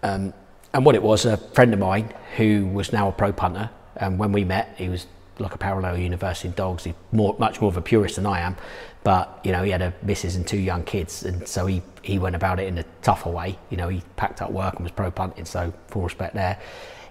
[0.02, 0.32] Um,
[0.72, 4.18] and what it was, a friend of mine who was now a pro punter, and
[4.18, 5.06] when we met, he was
[5.40, 6.84] like a parallel universe in dogs.
[6.84, 8.56] He's more, much more of a purist than I am,
[9.04, 12.18] but you know, he had a missus and two young kids, and so he he
[12.18, 13.58] went about it in a tougher way.
[13.70, 16.58] You know, he packed up work and was pro punting, so full respect there.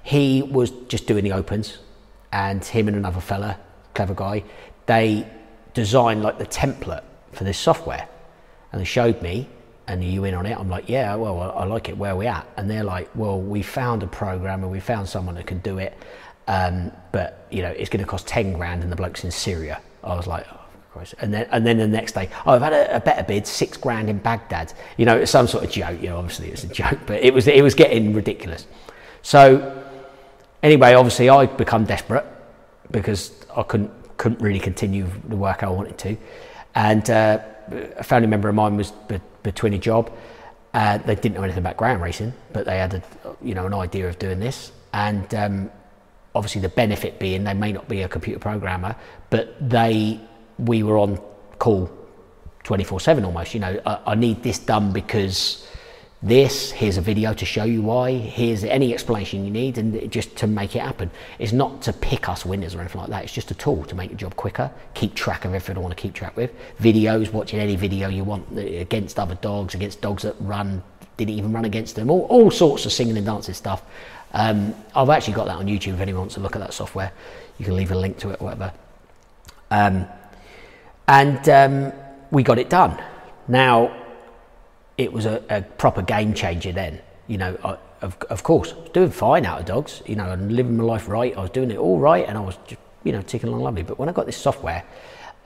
[0.03, 1.79] He was just doing the opens,
[2.31, 3.57] and him and another fella,
[3.93, 4.43] clever guy,
[4.85, 5.27] they
[5.73, 8.07] designed like the template for this software,
[8.71, 9.47] and they showed me.
[9.89, 10.59] And are you in on it?
[10.59, 11.97] I'm like, yeah, well, I like it.
[11.97, 12.45] Where we at?
[12.57, 15.97] And they're like, well, we found a programmer, we found someone that can do it,
[16.47, 19.81] um, but you know, it's going to cost ten grand, and the bloke's in Syria.
[20.03, 20.59] I was like, oh,
[20.97, 21.15] Christ.
[21.19, 23.77] And then, and then the next day, oh, I've had a, a better bid, six
[23.77, 24.73] grand in Baghdad.
[24.97, 26.01] You know, it's some sort of joke.
[26.01, 28.65] You know, obviously it's a joke, but it was it was getting ridiculous.
[29.21, 29.83] So
[30.63, 32.25] anyway, obviously I become desperate
[32.91, 36.17] because I couldn't couldn't really continue the work I wanted to,
[36.75, 37.39] and uh,
[37.97, 40.11] a family member of mine was be- between a job.
[40.73, 43.03] Uh, they didn't know anything about greyhound racing, but they had a,
[43.41, 45.71] you know an idea of doing this, and um,
[46.37, 48.95] obviously the benefit being they may not be a computer programmer,
[49.29, 50.19] but they
[50.59, 51.19] we were on
[51.59, 51.89] call
[52.63, 53.53] 24/7 almost.
[53.53, 55.67] You know, I, I need this done because
[56.21, 60.35] this, here's a video to show you why, here's any explanation you need, and just
[60.37, 61.11] to make it happen.
[61.37, 63.95] It's not to pick us winners or anything like that, it's just a tool to
[63.95, 66.51] make your job quicker, keep track of everything I want to keep track with.
[66.79, 70.81] Videos, watching any video you want uh, against other dogs, against dogs that run,
[71.17, 73.83] didn't even run against them, all, all sorts of singing and dancing stuff.
[74.33, 77.11] Um, I've actually got that on YouTube if anyone wants to look at that software.
[77.57, 78.73] You can leave a link to it or whatever.
[79.71, 80.05] Um,
[81.07, 81.93] and um,
[82.31, 83.01] we got it done.
[83.47, 83.95] Now,
[84.97, 87.01] it was a, a proper game changer then.
[87.27, 90.29] You know, I, of, of course, I was doing fine out of dogs, you know,
[90.31, 91.35] and living my life right.
[91.35, 93.83] I was doing it all right and I was just, you know, ticking along lovely.
[93.83, 94.83] But when I got this software,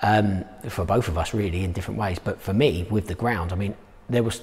[0.01, 3.53] um, for both of us really in different ways, but for me with the ground,
[3.53, 3.75] I mean,
[4.09, 4.41] there was,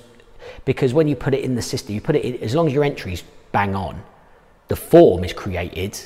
[0.64, 2.72] because when you put it in the system, you put it in, as long as
[2.72, 4.02] your entries bang on,
[4.68, 5.98] the form is created.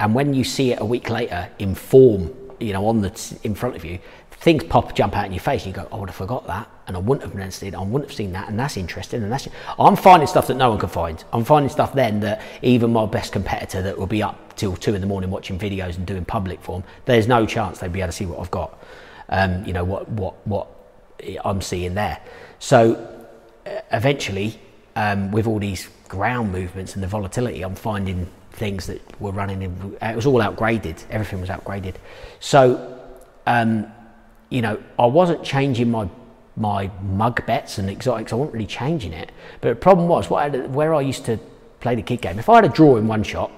[0.00, 3.54] And when you see it a week later in form, you know, on the, in
[3.54, 3.98] front of you,
[4.44, 6.46] things pop, jump out in your face, and you go, oh, I would have forgot
[6.46, 9.22] that, and I wouldn't have noticed it, I wouldn't have seen that, and that's interesting,
[9.22, 9.48] and that's.
[9.78, 11.24] I'm finding stuff that no one can find.
[11.32, 14.94] I'm finding stuff then that even my best competitor that will be up till two
[14.94, 18.08] in the morning watching videos and doing public form, there's no chance they'd be able
[18.08, 18.78] to see what I've got.
[19.30, 20.68] Um, you know what what what
[21.42, 22.20] I'm seeing there.
[22.58, 22.96] So
[23.66, 24.60] uh, eventually,
[24.96, 29.62] um, with all these ground movements and the volatility, I'm finding things that were running
[29.62, 29.96] in.
[30.00, 31.04] It was all outgraded.
[31.10, 31.94] Everything was outgraded.
[32.40, 32.90] So.
[33.46, 33.92] Um,
[34.54, 36.08] you know, I wasn't changing my
[36.56, 38.32] my mug bets and exotics.
[38.32, 39.32] I wasn't really changing it.
[39.60, 41.38] But the problem was, I where I used to
[41.80, 42.38] play the kid game.
[42.38, 43.50] If I had a draw in one shot,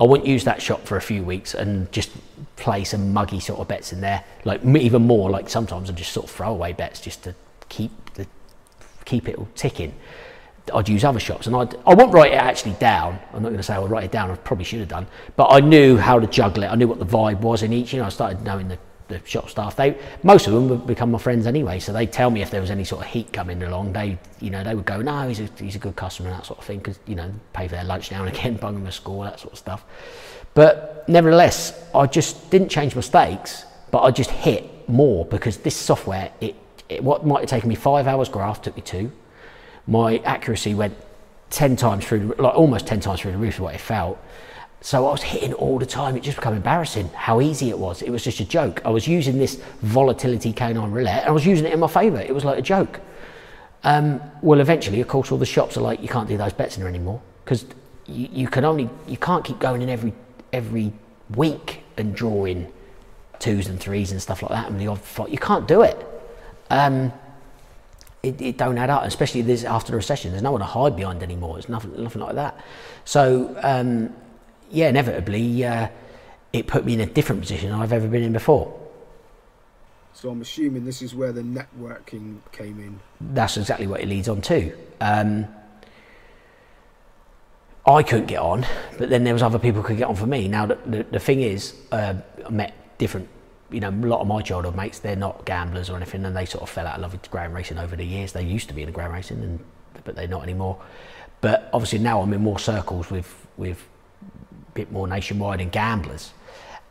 [0.00, 2.10] I wouldn't use that shot for a few weeks and just
[2.54, 4.22] play some muggy sort of bets in there.
[4.44, 7.34] Like even more, like sometimes I just sort of throw away bets just to
[7.68, 8.26] keep the
[9.04, 9.92] keep it all ticking.
[10.74, 13.18] I'd use other shots and I'd, I won't write it actually down.
[13.32, 14.30] I'm not going to say I'll write it down.
[14.30, 15.06] I probably should have done,
[15.36, 16.66] but I knew how to juggle it.
[16.68, 17.92] I knew what the vibe was in each.
[17.92, 21.10] You know, I started knowing the the shop staff, they most of them would become
[21.10, 21.78] my friends anyway.
[21.78, 24.50] So they'd tell me if there was any sort of heat coming along, they you
[24.50, 26.64] know they would go, no, he's a, he's a good customer and that sort of
[26.64, 29.24] thing because you know pay for their lunch now and again, bung them a score,
[29.24, 29.84] that sort of stuff.
[30.54, 36.32] But nevertheless, I just didn't change mistakes, but I just hit more because this software,
[36.40, 36.56] it,
[36.88, 39.12] it what might have taken me five hours graph took me two.
[39.86, 40.94] My accuracy went
[41.50, 44.18] ten times through, like almost ten times through the roof of what it felt
[44.86, 46.16] so I was hitting all the time.
[46.16, 48.02] It just became embarrassing how easy it was.
[48.02, 48.82] It was just a joke.
[48.84, 52.20] I was using this volatility canine roulette and I was using it in my favour.
[52.20, 53.00] It was like a joke.
[53.82, 56.76] Um, well, eventually, of course, all the shops are like, you can't do those bets
[56.76, 57.64] in there anymore because
[58.06, 60.12] you, you, can only you can't keep going in every
[60.52, 60.92] every
[61.34, 62.72] week and drawing
[63.40, 65.30] twos and threes and stuff like that and the odd fight.
[65.30, 66.06] You can't do it.
[66.70, 67.12] Um,
[68.26, 70.32] it, it, don't add up, especially this after the recession.
[70.32, 71.58] There's no one to hide behind anymore.
[71.58, 72.58] It's nothing, nothing like that.
[73.04, 74.14] So um,
[74.70, 75.88] yeah, inevitably, uh,
[76.52, 78.80] it put me in a different position I've ever been in before.
[80.12, 83.00] So I'm assuming this is where the networking came in.
[83.20, 84.72] That's exactly what it leads on to.
[85.00, 85.46] Um,
[87.86, 88.66] I couldn't get on,
[88.98, 90.48] but then there was other people who could get on for me.
[90.48, 92.14] Now the, the, the thing is, uh,
[92.44, 93.28] I met different,
[93.70, 94.98] you know, a lot of my childhood mates.
[94.98, 97.54] They're not gamblers or anything, and they sort of fell out of love with greyhound
[97.54, 98.32] racing over the years.
[98.32, 99.60] They used to be in the greyhound racing, and
[100.04, 100.80] but they're not anymore.
[101.40, 103.86] But obviously now I'm in more circles with with
[104.76, 106.32] bit more nationwide and gamblers.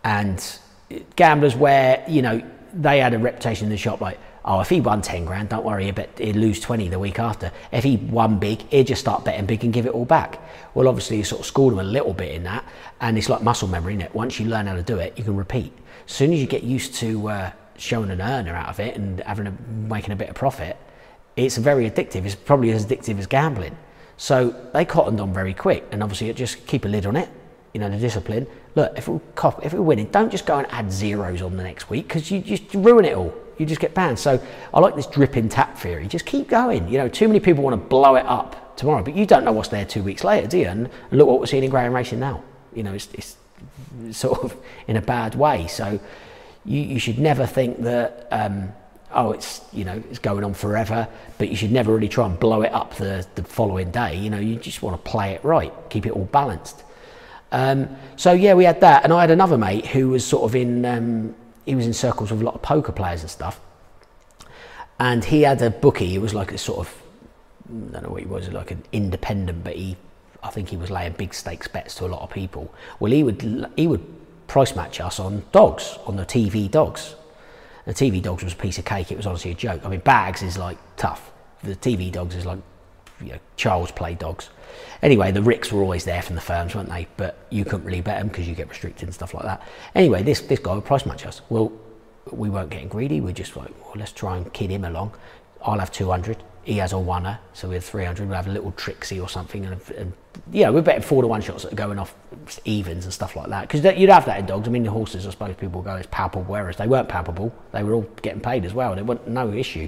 [0.03, 0.43] And
[1.15, 2.41] gamblers where, you know,
[2.73, 5.63] they had a reputation in the shop like, oh, if he won 10 grand, don't
[5.63, 7.51] worry, bet he'd lose 20 the week after.
[7.71, 10.39] If he won big, he'd just start betting big and give it all back.
[10.73, 12.65] Well, obviously, you sort of schooled him a little bit in that,
[12.99, 14.13] and it's like muscle memory, is it?
[14.13, 15.71] Once you learn how to do it, you can repeat.
[16.05, 19.19] As soon as you get used to uh, showing an earner out of it and
[19.21, 20.77] having a, making a bit of profit,
[21.35, 22.25] it's very addictive.
[22.25, 23.77] It's probably as addictive as gambling.
[24.17, 27.29] So they cottoned on very quick, and obviously, it just keep a lid on it
[27.75, 28.47] you know, the discipline.
[28.75, 31.63] Look, if we cop, if we're winning, don't just go and add zeros on the
[31.63, 33.35] next week because you just ruin it all.
[33.57, 34.17] You just get banned.
[34.17, 34.41] So
[34.73, 36.07] I like this dripping tap theory.
[36.07, 36.87] Just keep going.
[36.87, 39.51] You know, too many people want to blow it up tomorrow, but you don't know
[39.51, 40.67] what's there two weeks later, do you?
[40.67, 42.45] And look what we're seeing in greyhound racing now.
[42.73, 43.35] You know, it's, it's
[44.11, 44.55] sort of
[44.87, 45.67] in a bad way.
[45.67, 45.99] So
[46.63, 48.27] you, you should never think that.
[48.31, 48.73] Um,
[49.13, 52.39] oh, it's you know it's going on forever, but you should never really try and
[52.39, 54.15] blow it up the, the following day.
[54.15, 56.83] You know, you just want to play it right, keep it all balanced.
[57.51, 60.55] Um, so yeah, we had that, and I had another mate who was sort of
[60.55, 60.85] in.
[60.85, 61.35] Um,
[61.65, 63.59] he was in circles with a lot of poker players and stuff.
[64.99, 66.13] And he had a bookie.
[66.13, 67.01] It was like a sort of
[67.67, 69.97] I don't know what he was, like an independent, but he
[70.45, 72.73] I think he was laying big stakes bets to a lot of people.
[72.99, 74.03] Well, he would he would
[74.47, 77.15] price match us on dogs on the TV dogs.
[77.85, 79.11] The TV dogs was a piece of cake.
[79.11, 79.85] It was honestly a joke.
[79.85, 81.31] I mean, BAGS is like tough.
[81.63, 82.59] The TV dogs is like
[83.21, 84.49] you know, child's play dogs.
[85.01, 87.07] Anyway, the ricks were always there from the firms, weren't they?
[87.17, 89.67] But you couldn't really bet them because you get restricted and stuff like that.
[89.95, 91.41] Anyway, this this guy would price match us.
[91.49, 91.71] Well,
[92.31, 93.21] we weren't getting greedy.
[93.21, 95.13] We're just like, well, let's try and kid him along.
[95.63, 98.27] I'll have 200 he has a oneer, so we had 300.
[98.27, 100.13] We'll have a little Trixie or something, and, and
[100.51, 102.15] yeah, we're betting four to one shots going off
[102.65, 103.69] evens and stuff like that.
[103.69, 104.67] Because you'd have that in dogs.
[104.67, 107.53] I mean, the horses, I suppose people go as palpable, whereas they weren't palpable.
[107.71, 108.95] They were all getting paid as well.
[108.95, 109.87] There wasn't no issue.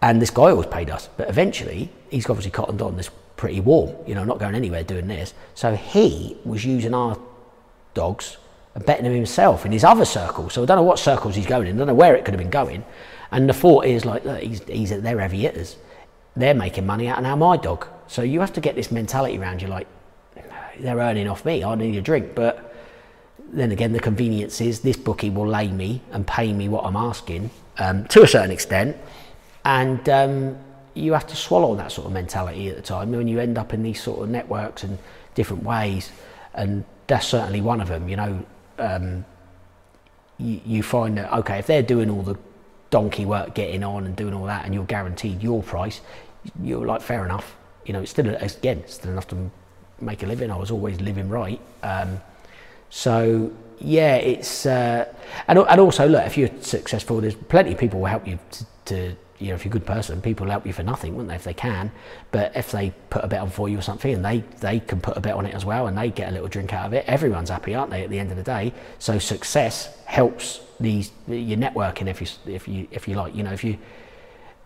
[0.00, 3.94] And this guy always paid us, but eventually he's obviously cottoned on this pretty warm,
[4.06, 5.34] you know, not going anywhere doing this.
[5.54, 7.18] So he was using our
[7.94, 8.36] dogs
[8.74, 10.52] and betting them himself in his other circles.
[10.54, 11.76] So I don't know what circles he's going in.
[11.76, 12.84] I don't know where it could have been going.
[13.32, 15.76] And the thought is like, he's, he's they're heavy hitters.
[16.36, 17.86] They're making money out of now my dog.
[18.06, 19.88] So you have to get this mentality around you like,
[20.78, 22.34] they're earning off me, I need a drink.
[22.34, 22.74] But
[23.52, 26.96] then again, the convenience is this bookie will lay me and pay me what I'm
[26.96, 28.96] asking um, to a certain extent.
[29.64, 30.58] And um,
[30.94, 33.72] you have to swallow that sort of mentality at the time when you end up
[33.72, 34.98] in these sort of networks and
[35.34, 36.10] different ways.
[36.54, 38.44] And that's certainly one of them, you know.
[38.78, 39.24] Um,
[40.38, 42.36] you, you find that, okay, if they're doing all the
[42.92, 46.00] donkey work getting on and doing all that and you're guaranteed your price,
[46.62, 47.56] you're like, fair enough.
[47.84, 49.50] You know, it's still, again, still enough to
[50.00, 50.52] make a living.
[50.52, 51.60] I was always living right.
[51.82, 52.20] Um,
[52.90, 55.12] so, yeah, it's, uh,
[55.48, 58.66] and, and also, look, if you're successful, there's plenty of people will help you to,
[58.84, 61.28] to you know, if you're a good person, people will help you for nothing, wouldn't
[61.28, 61.90] they, if they can?
[62.30, 65.00] But if they put a bet on for you or something and they, they can
[65.00, 66.94] put a bet on it as well and they get a little drink out of
[66.94, 68.72] it, everyone's happy, aren't they, at the end of the day?
[68.98, 73.34] So success helps these your networking if you if you if you like.
[73.34, 73.78] You know if you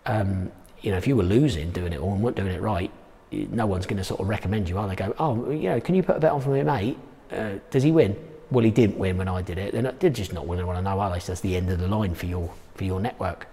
[0.05, 0.51] um,
[0.81, 2.91] you know if you were losing doing it all and weren't doing it right
[3.31, 4.95] no one's going to sort of recommend you are they?
[4.95, 6.97] Go oh you know can you put a bet on for me mate?
[7.31, 8.15] Uh, does he win?
[8.49, 9.73] Well he didn't win when I did it.
[9.73, 11.19] They're, not, they're just not to want to know are they?
[11.19, 13.47] So that's the end of the line for your for your network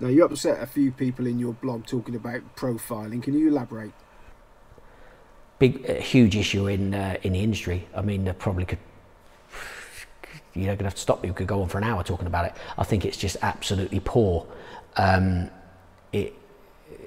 [0.00, 3.92] now you upset a few people in your blog talking about profiling can you elaborate
[5.58, 8.78] big uh, huge issue in uh, in the industry I mean they probably could
[10.54, 11.30] you're going to have to stop me.
[11.30, 12.52] We could go on for an hour talking about it.
[12.78, 14.46] I think it's just absolutely poor.
[14.96, 15.50] Um,
[16.12, 16.32] it,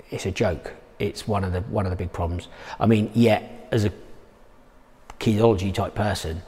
[0.09, 0.73] it's a joke.
[0.99, 2.47] It's one of the one of the big problems.
[2.79, 3.91] I mean, yeah, as a
[5.19, 6.41] kidology type person,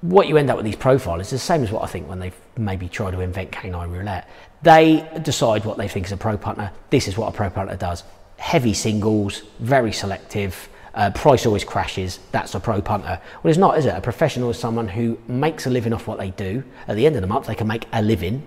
[0.00, 2.20] what you end up with these profiles is the same as what I think when
[2.20, 4.28] they've maybe tried to invent canine roulette.
[4.62, 6.70] They decide what they think is a pro punter.
[6.90, 8.04] This is what a pro punter does.
[8.36, 13.20] Heavy singles, very selective uh, price always crashes, that's a pro punter.
[13.42, 13.94] Well, it's not, is it?
[13.94, 16.64] A professional is someone who makes a living off what they do.
[16.88, 18.42] At the end of the month, they can make a living,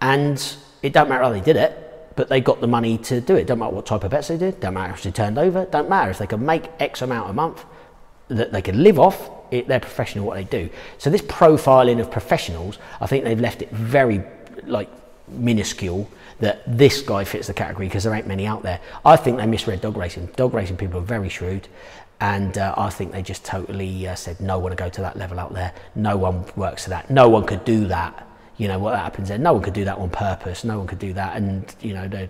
[0.00, 3.36] and it don't matter how they did it, but they got the money to do
[3.36, 3.46] it.
[3.46, 5.88] Don't matter what type of bets they did, don't matter if they turned over, don't
[5.88, 7.64] matter if they can make X amount a month
[8.28, 9.30] that they can live off.
[9.50, 10.68] It, they're professional what they do.
[10.98, 14.22] So this profiling of professionals, I think they've left it very
[14.64, 14.90] like
[15.32, 16.08] minuscule
[16.40, 18.80] that this guy fits the category because there ain't many out there.
[19.04, 20.26] I think they misread dog racing.
[20.36, 21.68] Dog racing people are very shrewd,
[22.20, 25.16] and uh, I think they just totally uh, said no one to go to that
[25.16, 25.72] level out there.
[25.94, 27.10] No one works to that.
[27.10, 28.26] No one could do that.
[28.56, 29.38] You know what happens there?
[29.38, 30.64] No one could do that on purpose.
[30.64, 32.28] No one could do that, and you know they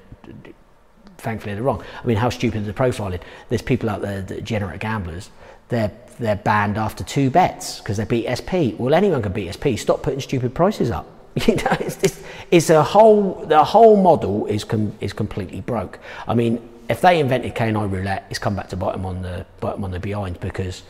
[1.18, 1.82] thankfully they're wrong.
[2.02, 3.20] I mean, how stupid is the profiling?
[3.48, 5.30] There's people out there that generate gamblers.
[5.68, 8.74] They're they're banned after two bets because they beat SP.
[8.78, 9.76] Well, anyone can beat SP.
[9.76, 11.17] Stop putting stupid prices up.
[11.46, 15.98] You know, it's, it's, it's a whole the whole model is com, is completely broke.
[16.26, 19.46] I mean, if they invented canine roulette, it's come back to bite them on the
[19.60, 20.82] bite them on the behind because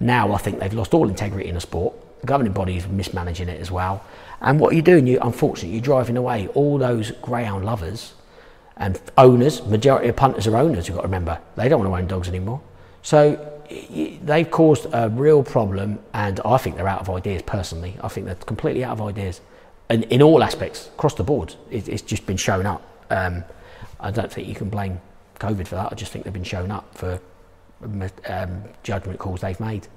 [0.00, 1.94] now I think they've lost all integrity in the sport.
[2.20, 4.04] The governing body is mismanaging it as well.
[4.40, 8.14] And what you're doing, you unfortunately, you're driving away all those greyhound lovers
[8.76, 9.64] and owners.
[9.66, 10.88] Majority of punters are owners.
[10.88, 12.60] You've got to remember they don't want to own dogs anymore.
[13.02, 13.51] So
[14.22, 17.42] they've caused a real problem, and I think they're out of ideas.
[17.42, 19.40] Personally, I think they're completely out of ideas,
[19.88, 22.82] and in all aspects across the board, it, it's just been shown up.
[23.10, 23.44] Um,
[24.00, 25.00] I don't think you can blame
[25.38, 25.92] COVID for that.
[25.92, 27.20] I just think they've been shown up for
[28.26, 29.88] um, judgment calls they've made.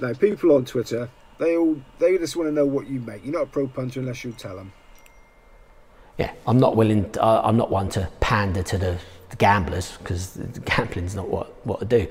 [0.00, 1.08] Now, people on Twitter,
[1.38, 3.24] they all they just want to know what you make.
[3.24, 4.72] You're not a pro punter unless you tell them.
[6.18, 7.10] Yeah, I'm not willing.
[7.12, 8.98] To, uh, I'm not one to pander to the,
[9.30, 12.06] the gamblers because gambling's not what what I do.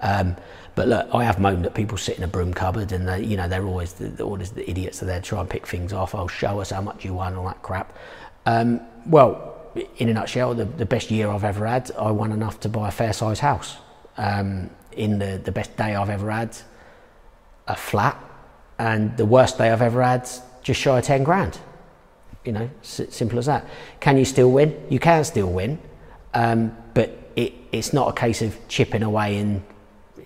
[0.00, 0.36] Um,
[0.74, 3.36] but look, I have moaned at people sit in a broom cupboard and they, you
[3.36, 6.14] know they're always the, always the idiots that they try and pick things off.
[6.14, 7.96] Oh, show us how much you won, all that crap.
[8.46, 9.54] Um, well,
[9.98, 12.88] in a nutshell, the, the best year I've ever had, I won enough to buy
[12.88, 13.76] a fair sized house.
[14.16, 16.56] Um, in the, the best day I've ever had,
[17.66, 18.16] a flat,
[18.78, 20.28] and the worst day I've ever had,
[20.62, 21.58] just shy of 10 grand.
[22.44, 23.66] You know, s- simple as that.
[24.00, 24.86] Can you still win?
[24.90, 25.78] You can still win,
[26.34, 29.62] um, but it, it's not a case of chipping away and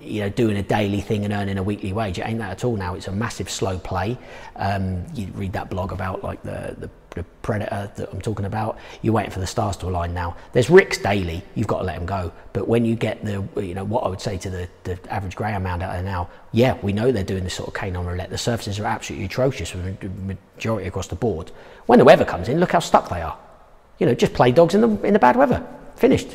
[0.01, 2.19] you know doing a daily thing and earning a weekly wage.
[2.19, 2.95] It ain't that at all now.
[2.95, 4.19] It's a massive slow play.
[4.57, 8.79] Um, you read that blog about like the, the the predator that I'm talking about.
[9.03, 10.37] You're waiting for the stars to align now.
[10.53, 11.43] There's Ricks daily.
[11.55, 12.33] You've got to let him go.
[12.53, 15.35] But when you get the, you know, what I would say to the, the average
[15.35, 18.31] greyhound out there now, yeah, we know they're doing this sort of canine roulette.
[18.31, 21.51] The surfaces are absolutely atrocious for the majority across the board.
[21.87, 23.39] When the weather comes in, look how stuck they are.
[23.99, 25.67] You know, just play dogs in the in the bad weather.
[25.97, 26.29] Finished.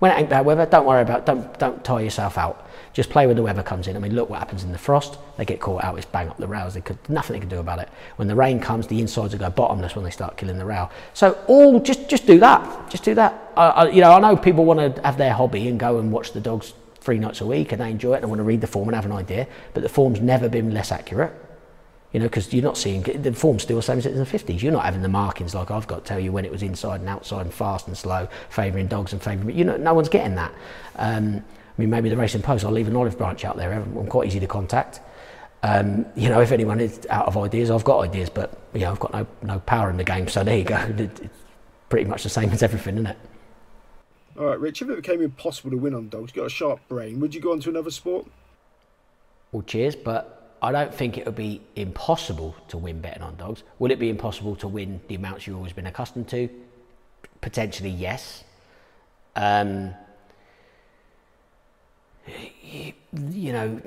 [0.00, 1.26] When it ain't bad weather, don't worry about.
[1.26, 2.63] Don't don't tire yourself out.
[2.94, 3.96] Just play when the weather comes in.
[3.96, 5.18] I mean, look what happens in the frost.
[5.36, 5.96] They get caught out.
[5.98, 6.74] It's bang up the rails.
[6.74, 7.88] They could nothing they can do about it.
[8.16, 10.92] When the rain comes, the insides will go bottomless when they start killing the rail.
[11.12, 12.88] So all just just do that.
[12.88, 13.52] Just do that.
[13.56, 16.12] I, I, you know, I know people want to have their hobby and go and
[16.12, 18.60] watch the dogs three nights a week and they enjoy it and want to read
[18.60, 19.48] the form and have an idea.
[19.74, 21.32] But the form's never been less accurate.
[22.12, 24.24] You know, because you're not seeing the form's still the same as it is in
[24.24, 24.62] the 50s.
[24.62, 27.00] You're not having the markings like I've got to tell you when it was inside
[27.00, 29.58] and outside and fast and slow, favouring dogs and favouring.
[29.58, 30.54] You know, no one's getting that.
[30.94, 31.42] Um,
[31.76, 33.72] I mean, maybe the Racing Post, I'll leave an olive branch out there.
[33.72, 35.00] I'm quite easy to contact.
[35.64, 38.92] Um, you know, if anyone is out of ideas, I've got ideas, but, you know,
[38.92, 40.28] I've got no, no power in the game.
[40.28, 40.76] So there you go.
[40.98, 41.20] It's
[41.88, 43.16] pretty much the same as everything, isn't it?
[44.38, 46.80] All right, Rich, if it became impossible to win on dogs, you've got a sharp
[46.88, 48.26] brain, would you go on to another sport?
[49.52, 53.62] Well, cheers, but I don't think it would be impossible to win betting on dogs.
[53.78, 56.48] Will it be impossible to win the amounts you've always been accustomed to?
[57.40, 58.42] Potentially, yes.
[59.36, 59.94] Um,
[62.26, 63.80] you know,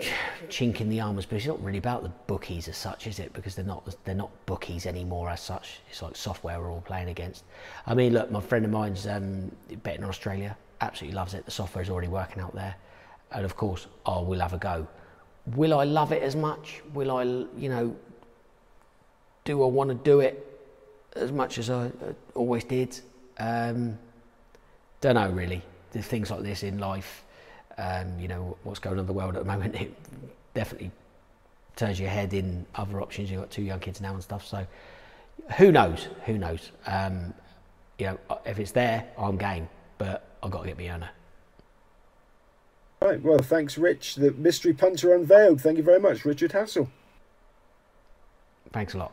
[0.48, 3.34] chink in the armours, but it's not really about the bookies as such, is it?
[3.34, 5.80] Because they're not they're not bookies anymore as such.
[5.90, 7.44] It's like software we're all playing against.
[7.86, 9.52] I mean, look, my friend of mine's um,
[9.84, 11.46] betting on Australia, absolutely loves it.
[11.46, 12.76] The software is already working out there,
[13.32, 14.88] and of course, I will have a go.
[15.56, 16.82] Will I love it as much?
[16.94, 17.96] Will I, you know,
[19.46, 20.44] do I want to do it
[21.16, 21.92] as much as I
[22.36, 23.00] always did?
[23.40, 23.98] Um,
[25.02, 25.62] don't know really.
[25.92, 27.24] There's things like this in life
[27.78, 29.76] um, you know what's going on in the world at the moment.
[29.76, 29.94] It
[30.54, 30.92] definitely
[31.76, 33.30] turns your head in other options.
[33.30, 34.46] You've got two young kids now and stuff.
[34.46, 34.66] So
[35.58, 36.08] who knows?
[36.26, 36.72] Who knows?
[36.86, 37.34] Um,
[38.00, 39.70] you know, if it's there, I'm game.
[39.98, 41.10] But I've got to get me earner.
[43.02, 43.22] Right.
[43.22, 44.16] Well, thanks, Rich.
[44.16, 45.62] The mystery punter unveiled.
[45.62, 46.90] Thank you very much, Richard Hassel.
[48.72, 49.12] Thanks a lot.